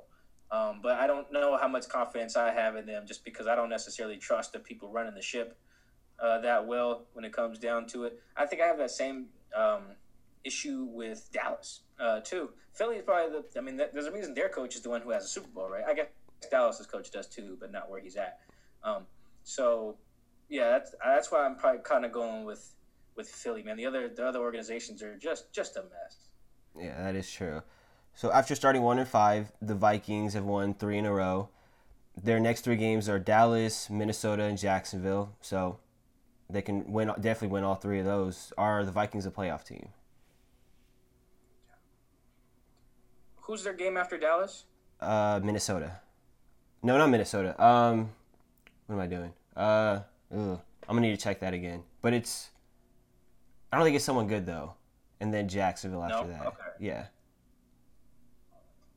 Um, 0.51 0.81
but 0.83 0.99
I 0.99 1.07
don't 1.07 1.33
know 1.33 1.57
how 1.57 1.69
much 1.69 1.89
confidence 1.89 2.37
I 2.37 2.51
have 2.51 2.77
in 2.77 2.85
them 2.85 3.07
just 3.07 3.25
because 3.25 3.47
I 3.47 3.55
don't 3.55 3.71
necessarily 3.71 4.17
trust 4.17 4.53
the 4.53 4.59
people 4.59 4.91
running 4.91 5.15
the 5.15 5.23
ship 5.23 5.57
uh, 6.21 6.41
that 6.41 6.67
well 6.67 7.07
when 7.13 7.25
it 7.25 7.33
comes 7.33 7.59
down 7.59 7.87
to 7.89 8.05
it. 8.05 8.21
I 8.37 8.47
think 8.47 8.61
I 8.61 8.67
have 8.67 8.79
that 8.79 8.91
same 8.91 9.27
um, 9.57 9.83
issue 10.45 10.87
with 10.91 11.29
Dallas 11.33 11.81
uh, 11.99 12.21
too. 12.21 12.51
Philly 12.73 12.97
is 12.97 13.03
probably 13.03 13.41
the. 13.41 13.59
I 13.59 13.63
mean, 13.63 13.77
there's 13.77 14.07
a 14.07 14.13
reason 14.13 14.35
their 14.35 14.49
coach 14.49 14.75
is 14.77 14.83
the 14.83 14.91
one 14.91 15.03
who 15.03 15.11
has 15.11 15.25
a 15.25 15.29
Super 15.29 15.49
Bowl, 15.49 15.69
right? 15.69 15.85
I 15.89 15.95
guess 15.95 16.07
Dallas's 16.51 16.87
coach 16.87 17.11
does 17.11 17.27
too, 17.27 17.57
but 17.61 17.73
not 17.73 17.91
where 17.91 18.01
he's 18.01 18.17
at. 18.17 18.39
Um, 18.83 19.07
so 19.43 19.97
yeah, 20.49 20.71
that's 20.71 20.95
that's 21.05 21.33
why 21.33 21.45
I'm 21.45 21.57
probably 21.57 21.81
kind 21.83 22.05
of 22.05 22.13
going 22.13 22.45
with 22.45 22.75
with 23.17 23.29
Philly, 23.29 23.63
man. 23.63 23.77
The 23.77 23.87
other 23.87 24.09
the 24.09 24.27
other 24.27 24.41
organizations 24.41 25.03
are 25.03 25.17
just 25.17 25.53
just 25.53 25.77
a 25.77 25.83
mess. 25.83 26.29
Yeah, 26.79 27.03
that 27.03 27.17
is 27.17 27.31
true. 27.31 27.63
So 28.15 28.33
after 28.33 28.55
starting 28.55 28.83
one 28.83 28.99
and 28.99 29.09
five, 29.09 29.53
the 29.63 29.75
Vikings 29.75 30.35
have 30.35 30.45
won 30.45 30.75
three 30.75 30.99
in 30.99 31.07
a 31.07 31.13
row. 31.13 31.49
Their 32.23 32.41
next 32.41 32.63
three 32.63 32.77
games 32.77 33.09
are 33.09 33.19
Dallas, 33.19 33.89
Minnesota, 33.89 34.45
and 34.45 34.59
Jacksonville. 34.59 35.35
So 35.41 35.79
they 36.49 36.63
can 36.63 36.93
win 36.93 37.09
definitely 37.21 37.49
win 37.49 37.65
all 37.65 37.77
three 37.77 38.01
of 38.01 38.07
those. 38.07 38.53
Are 38.59 38.85
the 38.85 38.93
Vikings 38.93 39.27
a 39.27 39.31
playoff 39.31 39.65
team? 39.65 39.91
Who's 43.51 43.65
their 43.65 43.73
game 43.73 43.97
after 43.97 44.17
Dallas? 44.17 44.67
Uh, 45.01 45.41
Minnesota. 45.43 45.99
No, 46.85 46.97
not 46.97 47.11
Minnesota. 47.11 47.61
Um, 47.61 48.11
what 48.87 48.95
am 48.95 49.01
I 49.01 49.09
doing? 49.09 49.33
Uh, 49.57 50.03
ugh, 50.33 50.61
I'm 50.89 50.95
gonna 50.95 51.01
need 51.01 51.19
to 51.19 51.21
check 51.21 51.41
that 51.41 51.53
again. 51.53 51.83
But 52.01 52.13
it's, 52.13 52.51
I 53.73 53.77
don't 53.77 53.85
think 53.85 53.97
it's 53.97 54.05
someone 54.05 54.29
good 54.29 54.47
though. 54.47 54.75
And 55.19 55.35
then 55.35 55.49
Jacksonville 55.49 56.05
after 56.05 56.29
no? 56.29 56.33
that. 56.33 56.47
Okay. 56.47 56.57
Yeah. 56.79 57.07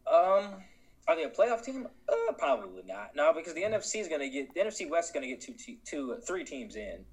Um, 0.05 0.61
are 1.07 1.15
they 1.15 1.23
a 1.23 1.31
playoff 1.31 1.65
team? 1.65 1.87
Uh, 2.07 2.33
probably 2.33 2.83
not. 2.85 3.15
No, 3.15 3.33
because 3.33 3.55
the 3.55 3.63
NFC 3.63 4.01
is 4.01 4.07
gonna 4.07 4.29
get 4.29 4.53
the 4.53 4.59
NFC 4.59 4.87
West 4.87 5.09
is 5.09 5.13
gonna 5.15 5.25
get 5.25 5.41
two, 5.41 5.53
te- 5.53 5.79
two, 5.83 6.13
uh, 6.13 6.21
three 6.27 6.43
teams 6.43 6.75
in. 6.75 7.03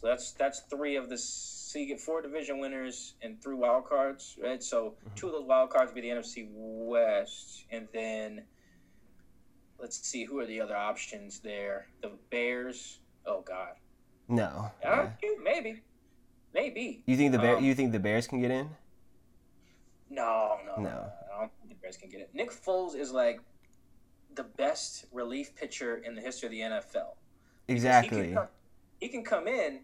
So 0.00 0.06
that's 0.06 0.32
that's 0.32 0.60
three 0.70 0.96
of 0.96 1.10
the 1.10 1.18
so 1.18 1.78
you 1.78 1.86
get 1.86 2.00
four 2.00 2.22
division 2.22 2.58
winners 2.58 3.14
and 3.20 3.40
three 3.42 3.54
wild 3.54 3.84
cards, 3.84 4.36
right? 4.42 4.62
So 4.62 4.94
mm-hmm. 5.04 5.14
two 5.14 5.26
of 5.26 5.32
those 5.34 5.44
wild 5.44 5.70
cards 5.70 5.92
would 5.92 6.00
be 6.02 6.08
the 6.08 6.16
NFC 6.16 6.48
West, 6.50 7.66
and 7.70 7.86
then 7.92 8.42
let's 9.78 10.00
see 10.00 10.24
who 10.24 10.38
are 10.38 10.46
the 10.46 10.60
other 10.60 10.76
options 10.76 11.40
there. 11.40 11.86
The 12.00 12.12
Bears. 12.30 13.00
Oh 13.26 13.42
God. 13.42 13.74
No. 14.26 14.70
Uh, 14.82 15.08
yeah. 15.22 15.28
Maybe. 15.42 15.82
Maybe. 16.54 17.02
You 17.06 17.16
think 17.16 17.32
the 17.32 17.38
Bear? 17.38 17.58
Um, 17.58 17.64
you 17.64 17.74
think 17.74 17.92
the 17.92 18.00
Bears 18.00 18.26
can 18.26 18.40
get 18.40 18.50
in? 18.50 18.70
No, 20.08 20.58
no, 20.66 20.82
no. 20.82 21.10
I 21.36 21.40
don't 21.40 21.52
think 21.58 21.68
the 21.68 21.74
Bears 21.76 21.96
can 21.98 22.08
get 22.08 22.20
it. 22.20 22.30
Nick 22.32 22.50
Foles 22.50 22.96
is 22.96 23.12
like 23.12 23.40
the 24.34 24.44
best 24.44 25.04
relief 25.12 25.54
pitcher 25.54 25.98
in 25.98 26.14
the 26.14 26.22
history 26.22 26.46
of 26.46 26.52
the 26.52 26.60
NFL. 26.60 27.14
Exactly. 27.68 28.18
He 28.18 28.24
can, 28.24 28.34
come, 28.34 28.48
he 28.98 29.08
can 29.08 29.24
come 29.24 29.46
in 29.46 29.80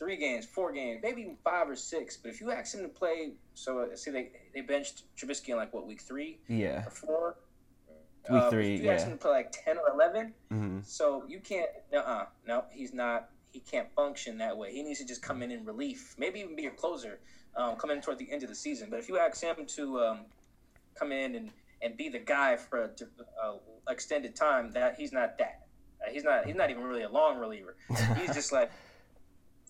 three 0.00 0.16
games, 0.16 0.46
four 0.46 0.72
games, 0.72 1.00
maybe 1.02 1.36
five 1.44 1.68
or 1.68 1.76
six. 1.76 2.16
But 2.16 2.30
if 2.30 2.40
you 2.40 2.50
ask 2.50 2.74
him 2.74 2.82
to 2.82 2.88
play, 2.88 3.34
so 3.54 3.80
uh, 3.80 3.94
see 3.94 4.10
they 4.10 4.30
they 4.52 4.62
benched 4.62 5.04
Trubisky 5.16 5.50
in 5.50 5.56
like 5.56 5.72
what 5.72 5.86
week 5.86 6.00
three, 6.00 6.40
yeah, 6.48 6.86
or 6.86 6.90
four. 6.90 7.36
Week 8.28 8.42
uh, 8.42 8.50
three, 8.50 8.74
if 8.74 8.80
you 8.80 8.86
yeah. 8.86 8.94
ask 8.94 9.06
him 9.06 9.12
to 9.12 9.18
play 9.18 9.30
like 9.30 9.52
ten 9.52 9.76
or 9.78 9.94
11 9.94 10.34
mm-hmm. 10.52 10.78
so 10.82 11.24
you 11.28 11.38
can't. 11.40 11.70
Uh, 11.92 11.98
uh 11.98 12.24
no, 12.48 12.64
he's 12.72 12.92
not. 12.92 13.28
He 13.52 13.60
can't 13.60 13.88
function 13.94 14.38
that 14.38 14.56
way. 14.56 14.72
He 14.72 14.82
needs 14.82 15.00
to 15.00 15.06
just 15.06 15.22
come 15.22 15.42
in 15.42 15.50
in 15.50 15.64
relief, 15.64 16.14
maybe 16.18 16.40
even 16.40 16.56
be 16.56 16.62
your 16.62 16.72
closer, 16.72 17.18
um, 17.56 17.76
come 17.76 17.90
in 17.90 18.00
toward 18.00 18.18
the 18.18 18.30
end 18.30 18.42
of 18.42 18.48
the 18.48 18.54
season. 18.54 18.88
But 18.90 19.00
if 19.00 19.08
you 19.08 19.18
ask 19.18 19.42
him 19.42 19.66
to 19.66 20.00
um, 20.00 20.20
come 20.94 21.12
in 21.12 21.34
and, 21.34 21.50
and 21.82 21.96
be 21.96 22.08
the 22.08 22.20
guy 22.20 22.56
for 22.56 22.82
a 22.82 22.90
uh, 23.44 23.56
extended 23.88 24.36
time, 24.36 24.70
that 24.72 24.94
he's 24.96 25.12
not 25.12 25.36
that. 25.38 25.66
He's 26.10 26.24
not. 26.24 26.46
He's 26.46 26.54
not 26.54 26.70
even 26.70 26.84
really 26.84 27.02
a 27.02 27.10
long 27.10 27.38
reliever. 27.38 27.76
He's 28.18 28.34
just 28.34 28.52
like 28.52 28.70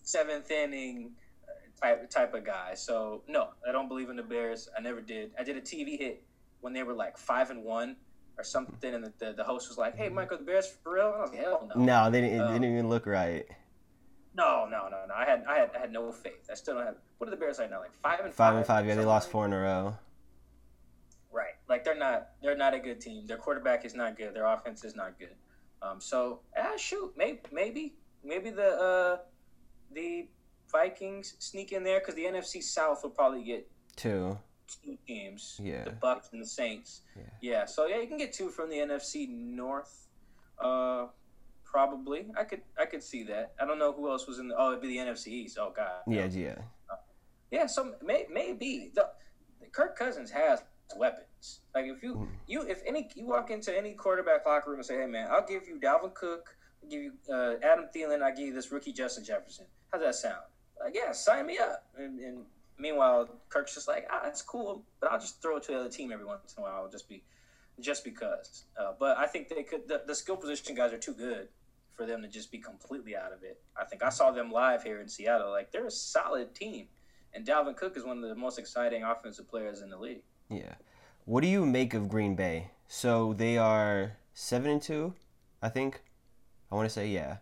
seventh 0.03 0.51
inning 0.51 1.11
uh, 1.47 1.85
type 1.85 2.09
type 2.09 2.33
of 2.33 2.45
guy. 2.45 2.73
So 2.75 3.23
no, 3.27 3.49
I 3.67 3.71
don't 3.71 3.87
believe 3.87 4.09
in 4.09 4.15
the 4.15 4.23
Bears. 4.23 4.69
I 4.77 4.81
never 4.81 5.01
did. 5.01 5.31
I 5.39 5.43
did 5.43 5.57
a 5.57 5.61
TV 5.61 5.97
hit 5.97 6.23
when 6.61 6.73
they 6.73 6.83
were 6.83 6.93
like 6.93 7.17
five 7.17 7.49
and 7.49 7.63
one 7.63 7.95
or 8.37 8.43
something, 8.43 8.93
and 8.93 9.03
the, 9.03 9.13
the, 9.19 9.33
the 9.33 9.43
host 9.43 9.69
was 9.69 9.77
like, 9.77 9.95
"Hey, 9.95 10.09
Michael, 10.09 10.37
the 10.37 10.43
Bears 10.43 10.67
for 10.83 10.93
real?" 10.95 11.13
I 11.15 11.21
was 11.21 11.29
like, 11.31 11.39
"Hell 11.39 11.69
no." 11.75 11.83
No, 11.83 12.11
they 12.11 12.21
didn't. 12.21 12.41
Um, 12.41 12.53
didn't 12.53 12.71
even 12.71 12.89
look 12.89 13.05
right. 13.05 13.45
No, 14.33 14.65
no, 14.69 14.87
no, 14.89 15.05
no. 15.07 15.13
I 15.13 15.25
had, 15.25 15.43
I 15.47 15.59
had, 15.59 15.71
I 15.75 15.79
had 15.79 15.91
no 15.91 16.11
faith. 16.11 16.47
I 16.49 16.55
still 16.55 16.75
don't 16.75 16.85
have. 16.85 16.95
What 17.17 17.27
are 17.27 17.31
the 17.31 17.37
Bears 17.37 17.59
right 17.59 17.69
now? 17.69 17.79
Like 17.79 17.93
five 17.93 18.19
and 18.21 18.29
five. 18.29 18.35
Five 18.35 18.55
and 18.55 18.65
five. 18.65 18.87
Yeah, 18.87 18.95
they 18.95 19.05
lost 19.05 19.29
four 19.29 19.45
in 19.45 19.53
a 19.53 19.59
row. 19.59 19.97
Right. 21.31 21.55
Like 21.67 21.83
they're 21.83 21.97
not. 21.97 22.29
They're 22.41 22.57
not 22.57 22.73
a 22.73 22.79
good 22.79 23.01
team. 23.01 23.27
Their 23.27 23.37
quarterback 23.37 23.85
is 23.85 23.93
not 23.93 24.17
good. 24.17 24.33
Their 24.33 24.45
offense 24.45 24.83
is 24.83 24.95
not 24.95 25.19
good. 25.19 25.35
Um. 25.81 25.99
So 25.99 26.41
ah, 26.57 26.77
shoot, 26.77 27.13
maybe, 27.17 27.39
maybe, 27.51 27.95
maybe 28.23 28.49
the 28.51 28.67
uh 28.67 29.17
the 29.93 30.27
Vikings 30.71 31.35
sneak 31.39 31.71
in 31.71 31.83
there 31.83 31.99
because 31.99 32.15
the 32.15 32.23
NFC 32.23 32.63
South 32.63 33.03
will 33.03 33.09
probably 33.09 33.43
get 33.43 33.67
two 33.95 34.37
two 34.83 34.97
teams. 35.05 35.59
Yeah. 35.61 35.83
The 35.83 35.91
Bucs 35.91 36.31
and 36.31 36.41
the 36.41 36.45
Saints. 36.45 37.01
Yeah. 37.15 37.23
Yeah. 37.41 37.65
So 37.65 37.87
yeah, 37.87 37.99
you 37.99 38.07
can 38.07 38.17
get 38.17 38.33
two 38.33 38.49
from 38.49 38.69
the 38.69 38.77
NFC 38.77 39.29
North. 39.29 40.07
Uh, 40.59 41.07
probably. 41.63 42.27
I 42.37 42.43
could 42.43 42.61
I 42.79 42.85
could 42.85 43.03
see 43.03 43.23
that. 43.23 43.53
I 43.59 43.65
don't 43.65 43.79
know 43.79 43.91
who 43.91 44.09
else 44.09 44.27
was 44.27 44.39
in 44.39 44.47
the. 44.47 44.55
Oh, 44.57 44.69
it'd 44.69 44.81
be 44.81 44.87
the 44.87 44.97
NFC 44.97 45.27
East. 45.27 45.57
Oh 45.59 45.73
God. 45.75 46.01
Yeah. 46.07 46.25
Yeah. 46.25 46.55
Uh, 46.89 46.95
yeah. 47.51 47.65
So 47.67 47.93
may, 48.03 48.25
maybe 48.31 48.91
the 48.95 49.09
Kirk 49.71 49.97
Cousins 49.97 50.31
has 50.31 50.63
weapons. 50.97 51.61
Like 51.73 51.85
if 51.85 52.03
you 52.03 52.15
mm. 52.15 52.27
you 52.47 52.61
if 52.63 52.81
any 52.85 53.09
you 53.15 53.25
walk 53.25 53.49
into 53.49 53.75
any 53.75 53.93
quarterback 53.93 54.45
locker 54.45 54.69
room 54.69 54.79
and 54.79 54.85
say, 54.85 54.99
"Hey 54.99 55.07
man, 55.07 55.29
I'll 55.31 55.45
give 55.45 55.67
you 55.67 55.79
Dalvin 55.79 56.13
Cook, 56.13 56.55
I'll 56.83 56.89
give 56.89 57.01
you 57.01 57.13
uh, 57.33 57.53
Adam 57.63 57.85
Thielen, 57.95 58.21
I 58.21 58.31
give 58.31 58.47
you 58.47 58.53
this 58.53 58.71
rookie 58.71 58.93
Justin 58.93 59.23
Jefferson." 59.23 59.65
How's 59.91 60.01
that 60.01 60.15
sound? 60.15 60.43
Like, 60.81 60.95
yeah, 60.95 61.11
sign 61.11 61.45
me 61.45 61.57
up. 61.57 61.85
And, 61.97 62.19
and 62.19 62.45
meanwhile, 62.77 63.29
Kirk's 63.49 63.75
just 63.75 63.87
like, 63.87 64.07
ah, 64.11 64.21
it's 64.25 64.41
cool, 64.41 64.83
but 64.99 65.11
I'll 65.11 65.19
just 65.19 65.41
throw 65.41 65.57
it 65.57 65.63
to 65.63 65.73
the 65.73 65.79
other 65.79 65.89
team 65.89 66.11
every 66.11 66.25
once 66.25 66.55
in 66.57 66.63
a 66.63 66.65
while, 66.65 66.89
just 66.89 67.07
be, 67.09 67.23
just 67.79 68.03
because. 68.03 68.63
Uh, 68.79 68.93
but 68.99 69.17
I 69.17 69.27
think 69.27 69.49
they 69.49 69.63
could. 69.63 69.87
The, 69.87 70.03
the 70.07 70.15
skill 70.15 70.37
position 70.37 70.75
guys 70.75 70.93
are 70.93 70.97
too 70.97 71.13
good 71.13 71.49
for 71.93 72.05
them 72.05 72.21
to 72.21 72.27
just 72.27 72.51
be 72.51 72.57
completely 72.57 73.15
out 73.15 73.33
of 73.33 73.43
it. 73.43 73.61
I 73.79 73.85
think 73.85 74.01
I 74.03 74.09
saw 74.09 74.31
them 74.31 74.51
live 74.51 74.83
here 74.83 75.01
in 75.01 75.07
Seattle. 75.07 75.51
Like 75.51 75.71
they're 75.71 75.87
a 75.87 75.91
solid 75.91 76.55
team, 76.55 76.87
and 77.33 77.45
Dalvin 77.45 77.75
Cook 77.75 77.97
is 77.97 78.05
one 78.05 78.23
of 78.23 78.29
the 78.29 78.35
most 78.35 78.57
exciting 78.57 79.03
offensive 79.03 79.49
players 79.49 79.81
in 79.81 79.89
the 79.89 79.97
league. 79.97 80.23
Yeah. 80.49 80.75
What 81.25 81.41
do 81.41 81.47
you 81.47 81.65
make 81.65 81.93
of 81.93 82.09
Green 82.09 82.35
Bay? 82.35 82.71
So 82.87 83.33
they 83.33 83.57
are 83.57 84.17
seven 84.33 84.71
and 84.71 84.81
two, 84.81 85.13
I 85.61 85.69
think. 85.69 86.01
I 86.71 86.75
want 86.75 86.87
to 86.87 86.93
say 86.93 87.07
yeah. 87.07 87.37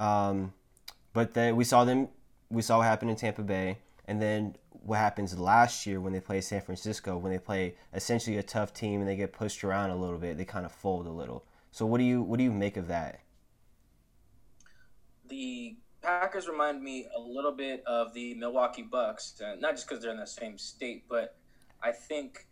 Um, 0.00 0.54
but 1.12 1.34
then 1.34 1.56
we 1.56 1.64
saw 1.64 1.84
them. 1.84 2.08
We 2.50 2.62
saw 2.62 2.78
what 2.78 2.84
happened 2.84 3.10
in 3.10 3.16
Tampa 3.16 3.42
Bay, 3.42 3.78
and 4.06 4.20
then 4.20 4.56
what 4.84 4.98
happens 4.98 5.38
last 5.38 5.86
year 5.86 6.00
when 6.00 6.12
they 6.12 6.20
play 6.20 6.40
San 6.40 6.60
Francisco, 6.60 7.16
when 7.16 7.32
they 7.32 7.38
play 7.38 7.76
essentially 7.94 8.36
a 8.36 8.42
tough 8.42 8.74
team 8.74 9.00
and 9.00 9.08
they 9.08 9.16
get 9.16 9.32
pushed 9.32 9.62
around 9.64 9.90
a 9.90 9.96
little 9.96 10.18
bit, 10.18 10.36
they 10.36 10.44
kind 10.44 10.66
of 10.66 10.72
fold 10.72 11.06
a 11.06 11.10
little. 11.10 11.44
So 11.70 11.86
what 11.86 11.98
do 11.98 12.04
you 12.04 12.22
what 12.22 12.38
do 12.38 12.44
you 12.44 12.52
make 12.52 12.76
of 12.76 12.88
that? 12.88 13.20
The 15.28 15.76
Packers 16.02 16.48
remind 16.48 16.82
me 16.82 17.06
a 17.16 17.20
little 17.20 17.52
bit 17.52 17.84
of 17.86 18.12
the 18.12 18.34
Milwaukee 18.34 18.82
Bucks, 18.82 19.40
uh, 19.40 19.54
not 19.58 19.76
just 19.76 19.88
because 19.88 20.02
they're 20.02 20.10
in 20.10 20.18
the 20.18 20.26
same 20.26 20.58
state, 20.58 21.04
but 21.08 21.36
I 21.82 21.92
think 21.92 22.46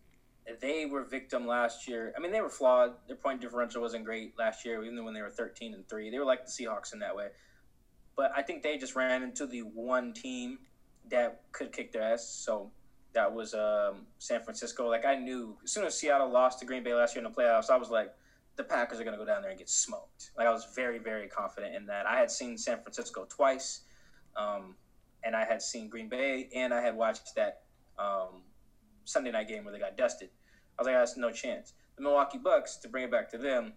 they 0.61 0.87
were 0.87 1.05
victim 1.05 1.47
last 1.47 1.87
year. 1.87 2.13
I 2.17 2.21
mean, 2.21 2.33
they 2.33 2.41
were 2.41 2.49
flawed. 2.49 2.93
Their 3.07 3.17
point 3.17 3.41
differential 3.41 3.83
wasn't 3.83 4.05
great 4.05 4.39
last 4.39 4.65
year, 4.65 4.83
even 4.85 5.05
when 5.05 5.15
they 5.15 5.23
were 5.23 5.31
thirteen 5.31 5.75
and 5.75 5.87
three. 5.89 6.11
They 6.11 6.19
were 6.19 6.25
like 6.25 6.47
the 6.47 6.51
Seahawks 6.51 6.93
in 6.93 7.01
that 7.01 7.15
way. 7.15 7.29
But 8.21 8.33
I 8.37 8.43
think 8.43 8.63
they 8.63 8.77
just 8.77 8.95
ran 8.95 9.23
into 9.23 9.47
the 9.47 9.61
one 9.61 10.13
team 10.13 10.59
that 11.11 11.41
could 11.53 11.73
kick 11.73 11.91
their 11.91 12.03
ass. 12.03 12.29
So 12.29 12.71
that 13.15 13.33
was 13.33 13.55
um, 13.55 14.03
San 14.19 14.43
Francisco. 14.43 14.91
Like 14.91 15.07
I 15.07 15.17
knew 15.17 15.57
as 15.65 15.73
soon 15.73 15.87
as 15.87 15.99
Seattle 15.99 16.29
lost 16.29 16.59
to 16.59 16.67
Green 16.67 16.83
Bay 16.83 16.93
last 16.93 17.17
year 17.17 17.25
in 17.25 17.33
the 17.33 17.35
playoffs, 17.35 17.71
I 17.71 17.79
was 17.79 17.89
like, 17.89 18.13
the 18.57 18.65
Packers 18.65 19.01
are 19.01 19.05
going 19.05 19.19
to 19.19 19.19
go 19.19 19.25
down 19.25 19.41
there 19.41 19.51
and 19.51 19.59
get 19.59 19.71
smoked. 19.71 20.33
Like 20.37 20.47
I 20.47 20.51
was 20.51 20.67
very, 20.77 20.99
very 20.99 21.29
confident 21.29 21.75
in 21.75 21.87
that. 21.87 22.05
I 22.05 22.19
had 22.19 22.31
seen 22.31 22.59
San 22.59 22.83
Francisco 22.83 23.27
twice, 23.27 23.85
um, 24.37 24.75
and 25.25 25.35
I 25.35 25.47
had 25.47 25.63
seen 25.63 25.89
Green 25.89 26.11
Bay, 26.11 26.51
and 26.55 26.75
I 26.75 26.83
had 26.83 26.95
watched 26.95 27.35
that 27.37 27.63
um, 27.99 28.43
Sunday 29.07 29.31
night 29.31 29.49
game 29.49 29.65
where 29.65 29.73
they 29.73 29.81
got 29.81 29.97
dusted. 29.97 30.29
I 30.79 30.83
was 30.83 30.87
like, 30.87 30.97
that's 30.97 31.17
no 31.17 31.31
chance. 31.31 31.73
The 31.97 32.03
Milwaukee 32.03 32.37
Bucks, 32.37 32.77
to 32.83 32.89
bring 32.91 33.05
it 33.05 33.11
back 33.11 33.31
to 33.31 33.39
them, 33.39 33.73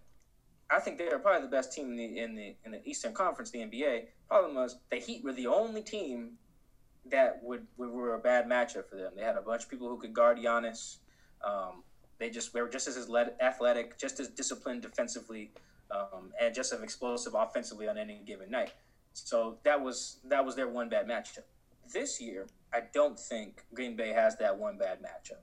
I 0.70 0.80
think 0.80 0.98
they're 0.98 1.18
probably 1.18 1.42
the 1.42 1.50
best 1.50 1.72
team 1.72 1.90
in 1.90 1.96
the 1.96 2.18
in 2.18 2.34
the 2.34 2.56
in 2.64 2.72
the 2.72 2.80
Eastern 2.84 3.12
Conference, 3.12 3.50
the 3.50 3.60
NBA. 3.60 4.04
Problem 4.28 4.54
was 4.54 4.78
the 4.90 4.96
Heat 4.96 5.22
were 5.22 5.32
the 5.32 5.46
only 5.46 5.82
team 5.82 6.38
that 7.10 7.40
would, 7.42 7.66
were 7.76 8.14
a 8.14 8.18
bad 8.18 8.46
matchup 8.46 8.88
for 8.88 8.96
them. 8.96 9.12
They 9.14 9.22
had 9.22 9.36
a 9.36 9.42
bunch 9.42 9.64
of 9.64 9.70
people 9.70 9.88
who 9.88 9.98
could 9.98 10.14
guard 10.14 10.38
Giannis. 10.38 10.96
Um, 11.44 11.82
they 12.18 12.30
just 12.30 12.52
they 12.52 12.62
were 12.62 12.68
just 12.68 12.88
as 12.88 13.08
athletic, 13.40 13.98
just 13.98 14.20
as 14.20 14.28
disciplined 14.28 14.82
defensively, 14.82 15.50
um, 15.90 16.32
and 16.40 16.54
just 16.54 16.72
as 16.72 16.80
explosive 16.82 17.34
offensively 17.34 17.88
on 17.88 17.98
any 17.98 18.22
given 18.26 18.50
night. 18.50 18.72
So 19.12 19.58
that 19.64 19.80
was 19.80 20.18
that 20.24 20.44
was 20.44 20.56
their 20.56 20.68
one 20.68 20.88
bad 20.88 21.06
matchup. 21.06 21.44
This 21.92 22.20
year, 22.20 22.46
I 22.72 22.82
don't 22.92 23.18
think 23.18 23.64
Green 23.74 23.94
Bay 23.96 24.10
has 24.10 24.36
that 24.38 24.58
one 24.58 24.78
bad 24.78 25.00
matchup. 25.02 25.42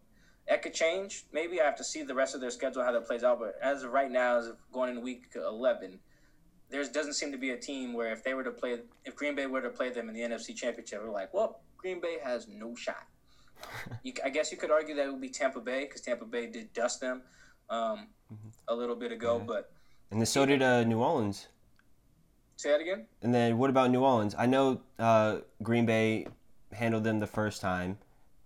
That 0.51 0.61
could 0.61 0.73
change. 0.73 1.23
Maybe 1.31 1.61
I 1.61 1.63
have 1.63 1.77
to 1.77 1.83
see 1.83 2.03
the 2.03 2.13
rest 2.13 2.35
of 2.35 2.41
their 2.41 2.51
schedule 2.51 2.83
how 2.83 2.91
that 2.91 3.07
plays 3.07 3.23
out. 3.23 3.39
But 3.39 3.55
as 3.63 3.83
of 3.83 3.93
right 3.93 4.11
now, 4.11 4.37
as 4.37 4.47
of 4.47 4.57
going 4.73 4.89
into 4.89 4.99
week 4.99 5.27
eleven, 5.33 5.97
there 6.69 6.83
doesn't 6.83 7.13
seem 7.13 7.31
to 7.31 7.37
be 7.37 7.51
a 7.51 7.57
team 7.57 7.93
where 7.93 8.11
if 8.11 8.21
they 8.21 8.33
were 8.33 8.43
to 8.43 8.51
play, 8.51 8.79
if 9.05 9.15
Green 9.15 9.33
Bay 9.33 9.45
were 9.45 9.61
to 9.61 9.69
play 9.69 9.91
them 9.91 10.09
in 10.09 10.13
the 10.13 10.19
NFC 10.19 10.53
Championship, 10.53 11.01
we're 11.01 11.09
like, 11.09 11.33
well, 11.33 11.61
Green 11.77 12.01
Bay 12.01 12.17
has 12.21 12.49
no 12.49 12.75
shot. 12.75 13.07
you, 14.03 14.11
I 14.25 14.29
guess 14.29 14.51
you 14.51 14.57
could 14.57 14.71
argue 14.71 14.93
that 14.95 15.05
it 15.05 15.11
would 15.13 15.21
be 15.21 15.29
Tampa 15.29 15.61
Bay 15.61 15.85
because 15.85 16.01
Tampa 16.01 16.25
Bay 16.25 16.47
did 16.47 16.73
dust 16.73 16.99
them 16.99 17.21
um, 17.69 18.09
mm-hmm. 18.29 18.49
a 18.67 18.75
little 18.75 18.97
bit 18.97 19.13
ago, 19.13 19.37
yeah. 19.37 19.45
but 19.47 19.71
and 20.11 20.19
then 20.19 20.25
so 20.25 20.45
did 20.45 20.61
uh, 20.61 20.83
New 20.83 21.01
Orleans. 21.01 21.47
Say 22.57 22.71
that 22.71 22.81
again. 22.81 23.05
And 23.21 23.33
then 23.33 23.57
what 23.57 23.69
about 23.69 23.89
New 23.89 24.03
Orleans? 24.03 24.35
I 24.37 24.47
know 24.47 24.81
uh, 24.99 25.37
Green 25.63 25.85
Bay 25.85 26.27
handled 26.73 27.05
them 27.05 27.19
the 27.19 27.27
first 27.27 27.61
time, 27.61 27.99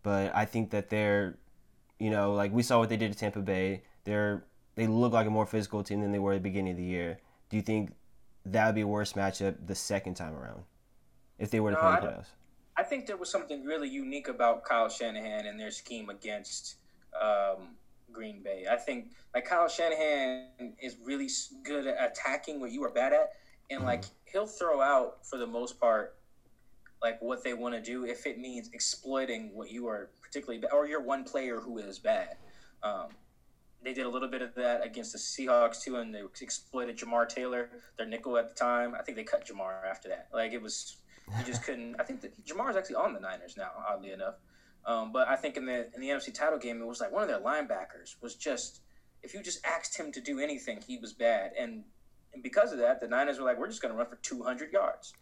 but 0.04 0.36
I 0.36 0.46
think 0.46 0.70
that 0.70 0.92
they're, 0.92 1.40
you 2.00 2.10
know, 2.10 2.34
like 2.34 2.52
we 2.52 2.64
saw 2.64 2.80
what 2.80 2.90
they 2.90 2.98
did 2.98 3.12
to 3.12 3.18
Tampa 3.18 3.40
Bay. 3.40 3.84
They're 4.04 4.44
they 4.76 4.88
look 4.88 5.14
like 5.14 5.28
a 5.28 5.30
more 5.30 5.46
physical 5.46 5.84
team 5.84 6.02
than 6.02 6.12
they 6.12 6.20
were 6.20 6.34
at 6.34 6.36
the 6.36 6.50
beginning 6.50 6.72
of 6.72 6.78
the 6.78 6.84
year. 6.84 7.20
Do 7.50 7.58
you 7.58 7.64
think 7.64 7.94
that 8.46 8.66
would 8.66 8.76
be 8.76 8.82
a 8.82 8.88
worse 8.88 9.14
matchup 9.14 9.56
the 9.66 9.76
second 9.76 10.16
time 10.16 10.36
around 10.36 10.64
if 11.40 11.50
they 11.50 11.60
were 11.60 11.72
to 11.72 11.76
no, 11.76 11.82
play 11.82 11.96
the 12.02 12.08
playoffs? 12.08 12.28
I 12.78 12.84
think 12.84 13.06
there 13.06 13.18
was 13.18 13.30
something 13.30 13.64
really 13.64 13.88
unique 13.88 14.28
about 14.28 14.66
Kyle 14.66 14.90
Shanahan 14.90 15.46
and 15.46 15.60
their 15.60 15.72
scheme 15.72 16.10
against 16.10 16.76
um, 17.20 17.70
Green 18.12 18.44
Bay. 18.44 18.66
I 18.70 18.76
think 18.76 19.12
like 19.34 19.46
Kyle 19.46 19.70
Shanahan 19.70 20.74
is 20.82 20.98
really 21.04 21.30
good 21.64 21.88
at 21.88 22.12
attacking 22.12 22.60
what 22.60 22.72
you 22.72 22.84
are 22.84 22.92
bad 22.92 23.14
at, 23.14 23.32
and 23.70 23.80
mm-hmm. 23.80 23.88
like 23.88 24.04
he'll 24.26 24.48
throw 24.48 24.82
out 24.82 25.26
for 25.26 25.38
the 25.38 25.48
most 25.48 25.80
part 25.80 26.16
like 27.02 27.22
what 27.22 27.44
they 27.44 27.54
want 27.54 27.76
to 27.76 27.82
do 27.82 28.06
if 28.06 28.26
it 28.26 28.40
means 28.40 28.70
exploiting 28.74 29.52
what 29.54 29.70
you 29.70 29.88
are 29.88 30.10
particularly 30.36 30.60
bad 30.60 30.72
or 30.74 30.86
you're 30.86 31.02
one 31.02 31.24
player 31.24 31.62
who 31.62 31.78
is 31.78 31.98
bad. 31.98 32.36
Um, 32.84 33.08
they 33.82 33.94
did 33.94 34.06
a 34.06 34.10
little 34.10 34.28
bit 34.28 34.42
of 34.42 34.54
that 34.56 34.86
against 34.86 35.14
the 35.14 35.18
Seahawks 35.18 35.82
too, 35.82 35.96
and 35.98 36.14
they 36.14 36.22
exploited 36.42 36.98
Jamar 36.98 37.30
Taylor, 37.30 37.70
their 37.98 38.08
nickel 38.08 38.38
at 38.38 38.50
the 38.50 38.56
time. 38.56 38.96
I 39.00 39.04
think 39.04 39.16
they 39.16 39.24
cut 39.24 39.48
Jamar 39.48 39.86
after 39.90 40.10
that. 40.10 40.28
Like 40.34 40.52
it 40.52 40.62
was, 40.62 40.98
you 41.38 41.46
just 41.46 41.64
couldn't. 41.66 41.96
I 42.00 42.04
think 42.04 42.22
that 42.22 42.46
Jamar 42.46 42.70
is 42.70 42.76
actually 42.76 42.96
on 42.96 43.14
the 43.14 43.20
Niners 43.20 43.56
now, 43.58 43.72
oddly 43.88 44.12
enough. 44.12 44.36
Um, 44.86 45.12
but 45.14 45.28
I 45.28 45.36
think 45.36 45.56
in 45.56 45.66
the 45.66 45.88
in 45.94 46.02
the 46.02 46.10
NFC 46.10 46.34
title 46.34 46.60
game, 46.60 46.82
it 46.82 46.86
was 46.86 47.00
like 47.00 47.12
one 47.12 47.24
of 47.24 47.30
their 47.30 47.40
linebackers 47.40 48.16
was 48.22 48.36
just 48.36 48.82
if 49.24 49.34
you 49.34 49.42
just 49.42 49.66
asked 49.66 49.98
him 49.98 50.12
to 50.12 50.22
do 50.22 50.40
anything, 50.40 50.82
he 50.86 50.98
was 50.98 51.14
bad, 51.14 51.52
and 51.58 51.84
and 52.34 52.44
because 52.44 52.74
of 52.74 52.80
that, 52.80 53.00
the 53.00 53.08
Niners 53.08 53.40
were 53.40 53.46
like, 53.46 53.58
we're 53.58 53.68
just 53.68 53.82
going 53.82 53.94
to 53.94 53.98
run 53.98 54.08
for 54.08 54.18
200 54.18 54.74
yards 54.74 55.14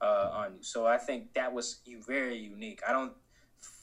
uh, 0.00 0.30
on 0.32 0.54
you. 0.54 0.62
So 0.62 0.86
I 0.86 0.98
think 0.98 1.32
that 1.34 1.52
was 1.52 1.80
very 2.06 2.38
unique. 2.38 2.80
I 2.86 2.92
don't, 2.92 3.12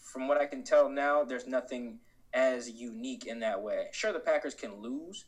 from 0.07 0.27
what 0.27 0.39
I 0.39 0.45
can 0.45 0.63
tell 0.63 0.89
now, 0.89 1.23
there's 1.23 1.47
nothing 1.47 1.99
as 2.33 2.69
unique 2.69 3.25
in 3.25 3.39
that 3.39 3.61
way. 3.61 3.87
Sure, 3.91 4.13
the 4.13 4.19
Packers 4.19 4.53
can 4.53 4.81
lose, 4.81 5.25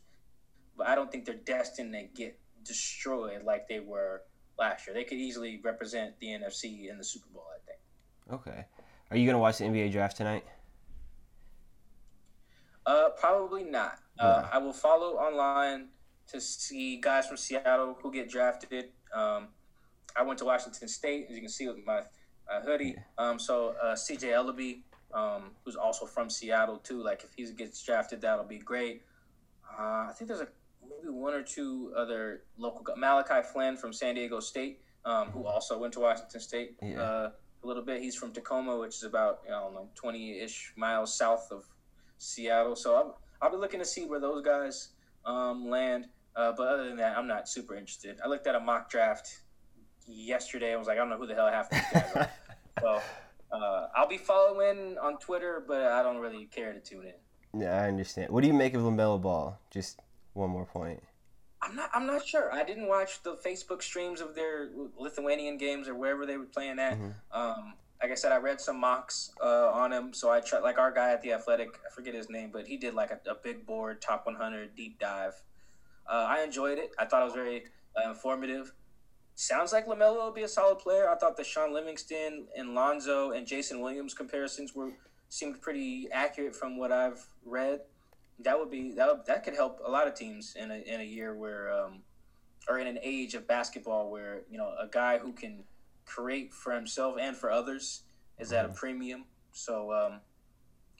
but 0.76 0.86
I 0.86 0.94
don't 0.94 1.12
think 1.12 1.26
they're 1.26 1.34
destined 1.34 1.92
to 1.92 2.04
get 2.14 2.38
destroyed 2.64 3.42
like 3.44 3.68
they 3.68 3.80
were 3.80 4.22
last 4.58 4.86
year. 4.86 4.94
They 4.94 5.04
could 5.04 5.18
easily 5.18 5.60
represent 5.62 6.18
the 6.18 6.28
NFC 6.28 6.88
in 6.88 6.96
the 6.96 7.04
Super 7.04 7.28
Bowl, 7.32 7.44
I 7.54 7.58
think. 7.66 8.40
Okay. 8.40 8.64
Are 9.10 9.16
you 9.16 9.26
going 9.26 9.34
to 9.34 9.40
watch 9.40 9.58
the 9.58 9.64
NBA 9.64 9.92
draft 9.92 10.16
tonight? 10.16 10.44
Uh, 12.86 13.10
probably 13.18 13.64
not. 13.64 13.98
Uh, 14.18 14.48
I 14.50 14.58
will 14.58 14.72
follow 14.72 15.16
online 15.16 15.88
to 16.28 16.40
see 16.40 16.96
guys 16.96 17.26
from 17.26 17.36
Seattle 17.36 17.98
who 18.00 18.12
get 18.12 18.30
drafted. 18.30 18.90
Um, 19.14 19.48
I 20.16 20.22
went 20.22 20.38
to 20.38 20.44
Washington 20.44 20.88
State, 20.88 21.26
as 21.28 21.34
you 21.34 21.42
can 21.42 21.50
see 21.50 21.66
with 21.68 21.84
my 21.84 22.02
uh, 22.50 22.60
hoodie. 22.62 22.96
Um, 23.18 23.38
so 23.38 23.74
uh, 23.82 23.94
C.J. 23.94 24.28
Elleby, 24.28 24.80
um, 25.14 25.52
who's 25.64 25.76
also 25.76 26.06
from 26.06 26.30
Seattle 26.30 26.78
too. 26.78 27.02
Like 27.02 27.24
if 27.24 27.30
he 27.36 27.52
gets 27.52 27.82
drafted, 27.82 28.20
that'll 28.20 28.44
be 28.44 28.58
great. 28.58 29.02
Uh, 29.78 30.08
I 30.08 30.12
think 30.16 30.28
there's 30.28 30.40
a 30.40 30.48
maybe 30.88 31.12
one 31.12 31.34
or 31.34 31.42
two 31.42 31.92
other 31.96 32.42
local 32.58 32.82
guys. 32.82 32.96
Malachi 32.98 33.46
Flynn 33.52 33.76
from 33.76 33.92
San 33.92 34.14
Diego 34.14 34.40
State, 34.40 34.80
um, 35.04 35.28
who 35.28 35.46
also 35.46 35.78
went 35.78 35.92
to 35.94 36.00
Washington 36.00 36.40
State 36.40 36.76
yeah. 36.82 37.00
Uh, 37.00 37.30
a 37.62 37.66
little 37.66 37.82
bit. 37.82 38.02
He's 38.02 38.16
from 38.16 38.32
Tacoma, 38.32 38.78
which 38.78 38.96
is 38.96 39.04
about 39.04 39.40
I 39.46 39.50
don't 39.50 39.74
know 39.74 39.88
twenty 39.94 40.40
ish 40.40 40.72
miles 40.76 41.16
south 41.16 41.48
of 41.50 41.64
Seattle. 42.18 42.76
So 42.76 42.94
I'll, 42.94 43.18
I'll 43.40 43.50
be 43.50 43.56
looking 43.56 43.80
to 43.80 43.86
see 43.86 44.06
where 44.06 44.20
those 44.20 44.44
guys 44.44 44.90
um, 45.24 45.68
land. 45.68 46.08
Uh, 46.36 46.52
but 46.56 46.68
other 46.68 46.86
than 46.86 46.96
that, 46.96 47.18
I'm 47.18 47.26
not 47.26 47.48
super 47.48 47.74
interested. 47.74 48.18
I 48.24 48.28
looked 48.28 48.46
at 48.46 48.54
a 48.54 48.60
mock 48.60 48.88
draft 48.88 49.40
yesterday. 50.06 50.72
I 50.72 50.76
was 50.76 50.86
like, 50.86 50.96
I 50.96 51.00
don't 51.00 51.08
know 51.08 51.18
who 51.18 51.26
the 51.26 51.34
hell 51.34 51.50
half 51.50 51.70
these 51.70 51.80
guys 51.92 52.12
are. 52.14 52.30
so 52.80 53.00
uh, 53.52 53.88
I'll 53.94 54.08
be 54.08 54.18
following 54.18 54.96
on 55.02 55.18
Twitter, 55.18 55.62
but 55.66 55.82
I 55.82 56.02
don't 56.02 56.18
really 56.18 56.46
care 56.46 56.72
to 56.72 56.80
tune 56.80 57.06
in. 57.06 57.62
Yeah, 57.62 57.82
I 57.82 57.88
understand. 57.88 58.30
What 58.30 58.42
do 58.42 58.46
you 58.46 58.54
make 58.54 58.74
of 58.74 58.82
Lamelo 58.82 59.20
Ball? 59.20 59.58
Just 59.70 60.00
one 60.34 60.50
more 60.50 60.66
point. 60.66 61.02
I'm 61.62 61.76
not. 61.76 61.90
I'm 61.92 62.06
not 62.06 62.26
sure. 62.26 62.52
I 62.52 62.64
didn't 62.64 62.88
watch 62.88 63.22
the 63.22 63.36
Facebook 63.36 63.82
streams 63.82 64.20
of 64.20 64.34
their 64.34 64.70
Lithuanian 64.98 65.58
games 65.58 65.88
or 65.88 65.94
wherever 65.94 66.24
they 66.24 66.36
were 66.36 66.46
playing 66.46 66.78
at. 66.78 66.94
Mm-hmm. 66.94 67.10
Um, 67.32 67.74
like 68.00 68.12
I 68.12 68.14
said, 68.14 68.32
I 68.32 68.38
read 68.38 68.60
some 68.60 68.80
mocks 68.80 69.32
uh, 69.42 69.70
on 69.70 69.92
him. 69.92 70.14
So 70.14 70.30
I 70.30 70.40
tried. 70.40 70.60
Like 70.60 70.78
our 70.78 70.90
guy 70.90 71.12
at 71.12 71.20
the 71.20 71.32
Athletic, 71.32 71.78
I 71.86 71.94
forget 71.94 72.14
his 72.14 72.30
name, 72.30 72.50
but 72.52 72.66
he 72.66 72.78
did 72.78 72.94
like 72.94 73.10
a, 73.10 73.30
a 73.30 73.34
big 73.34 73.66
board 73.66 74.00
top 74.00 74.24
100 74.24 74.74
deep 74.74 74.98
dive 74.98 75.42
uh, 76.10 76.26
I 76.28 76.42
enjoyed 76.42 76.78
it. 76.78 76.90
I 76.98 77.04
thought 77.04 77.22
it 77.22 77.26
was 77.26 77.34
very 77.34 77.64
uh, 77.96 78.10
informative. 78.10 78.72
Sounds 79.34 79.72
like 79.72 79.86
Lamelo 79.86 80.16
will 80.16 80.32
be 80.32 80.42
a 80.42 80.48
solid 80.48 80.78
player. 80.78 81.08
I 81.08 81.16
thought 81.16 81.36
the 81.36 81.44
Shaun 81.44 81.72
Livingston 81.72 82.46
and 82.56 82.74
Lonzo 82.74 83.30
and 83.30 83.46
Jason 83.46 83.80
Williams 83.80 84.12
comparisons 84.12 84.74
were 84.74 84.92
seemed 85.30 85.60
pretty 85.62 86.08
accurate 86.12 86.54
from 86.54 86.76
what 86.76 86.92
I've 86.92 87.24
read. 87.44 87.80
That 88.40 88.58
would 88.58 88.70
be 88.70 88.92
that 88.92 89.08
would, 89.08 89.26
that 89.26 89.44
could 89.44 89.54
help 89.54 89.80
a 89.84 89.90
lot 89.90 90.06
of 90.06 90.14
teams 90.14 90.56
in 90.58 90.70
a 90.70 90.76
in 90.76 91.00
a 91.00 91.04
year 91.04 91.34
where 91.34 91.72
um, 91.72 92.02
or 92.68 92.78
in 92.78 92.86
an 92.86 92.98
age 93.02 93.34
of 93.34 93.46
basketball 93.46 94.10
where 94.10 94.42
you 94.50 94.58
know 94.58 94.74
a 94.78 94.86
guy 94.86 95.18
who 95.18 95.32
can 95.32 95.64
create 96.04 96.52
for 96.52 96.72
himself 96.74 97.16
and 97.18 97.36
for 97.36 97.50
others 97.50 98.02
is 98.38 98.52
at 98.52 98.64
a 98.64 98.68
mm-hmm. 98.68 98.76
premium. 98.76 99.24
So 99.52 99.92
um, 99.92 100.20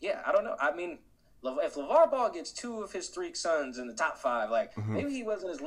yeah, 0.00 0.22
I 0.26 0.32
don't 0.32 0.44
know. 0.44 0.56
I 0.58 0.74
mean, 0.74 0.98
if 1.42 1.74
LeVar 1.74 2.10
Ball 2.10 2.30
gets 2.30 2.52
two 2.52 2.82
of 2.82 2.92
his 2.92 3.08
three 3.08 3.34
sons 3.34 3.78
in 3.78 3.86
the 3.86 3.94
top 3.94 4.18
five, 4.18 4.50
like 4.50 4.74
mm-hmm. 4.74 4.94
maybe 4.94 5.12
he 5.12 5.22
wasn't 5.22 5.52
as 5.52 5.60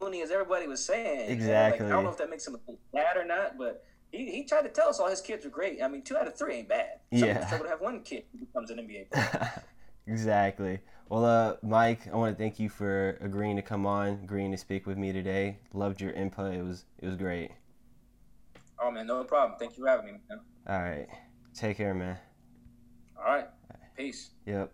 loony 0.00 0.22
as 0.22 0.30
everybody 0.30 0.66
was 0.66 0.84
saying. 0.84 1.30
Exactly. 1.30 1.84
Like, 1.84 1.92
I 1.92 1.96
don't 1.96 2.04
know 2.04 2.10
if 2.10 2.18
that 2.18 2.30
makes 2.30 2.46
him 2.46 2.56
bad 2.92 3.16
or 3.16 3.24
not, 3.24 3.58
but 3.58 3.84
he, 4.12 4.30
he 4.30 4.44
tried 4.44 4.62
to 4.62 4.68
tell 4.68 4.88
us 4.88 4.98
all 4.98 5.08
his 5.08 5.20
kids 5.20 5.44
were 5.44 5.50
great. 5.50 5.82
I 5.82 5.88
mean, 5.88 6.02
two 6.02 6.16
out 6.16 6.26
of 6.26 6.36
three 6.36 6.56
ain't 6.56 6.68
bad. 6.68 7.00
Some 7.12 7.28
yeah. 7.28 7.46
struggle 7.46 7.66
to 7.66 7.70
have 7.70 7.80
one 7.80 8.02
kid 8.02 8.24
who 8.32 8.46
becomes 8.46 8.70
an 8.70 8.78
NBA 8.78 9.10
player. 9.12 9.62
exactly. 10.06 10.80
Well, 11.08 11.24
uh, 11.24 11.56
Mike, 11.62 12.06
I 12.12 12.16
want 12.16 12.36
to 12.36 12.42
thank 12.42 12.60
you 12.60 12.68
for 12.68 13.18
agreeing 13.20 13.56
to 13.56 13.62
come 13.62 13.84
on, 13.84 14.20
agreeing 14.22 14.52
to 14.52 14.56
speak 14.56 14.86
with 14.86 14.96
me 14.96 15.12
today. 15.12 15.58
Loved 15.72 16.00
your 16.00 16.12
input. 16.12 16.54
It 16.54 16.62
was 16.62 16.84
it 16.98 17.06
was 17.06 17.16
great. 17.16 17.50
Oh 18.80 18.90
man, 18.90 19.08
no 19.08 19.24
problem. 19.24 19.58
Thank 19.58 19.76
you 19.76 19.84
for 19.84 19.90
having 19.90 20.06
me, 20.06 20.12
man. 20.28 20.40
All 20.68 20.80
right. 20.80 21.08
Take 21.52 21.76
care, 21.76 21.94
man. 21.94 22.16
All 23.18 23.24
right. 23.24 23.48
Peace. 23.96 24.30
Yep. 24.46 24.72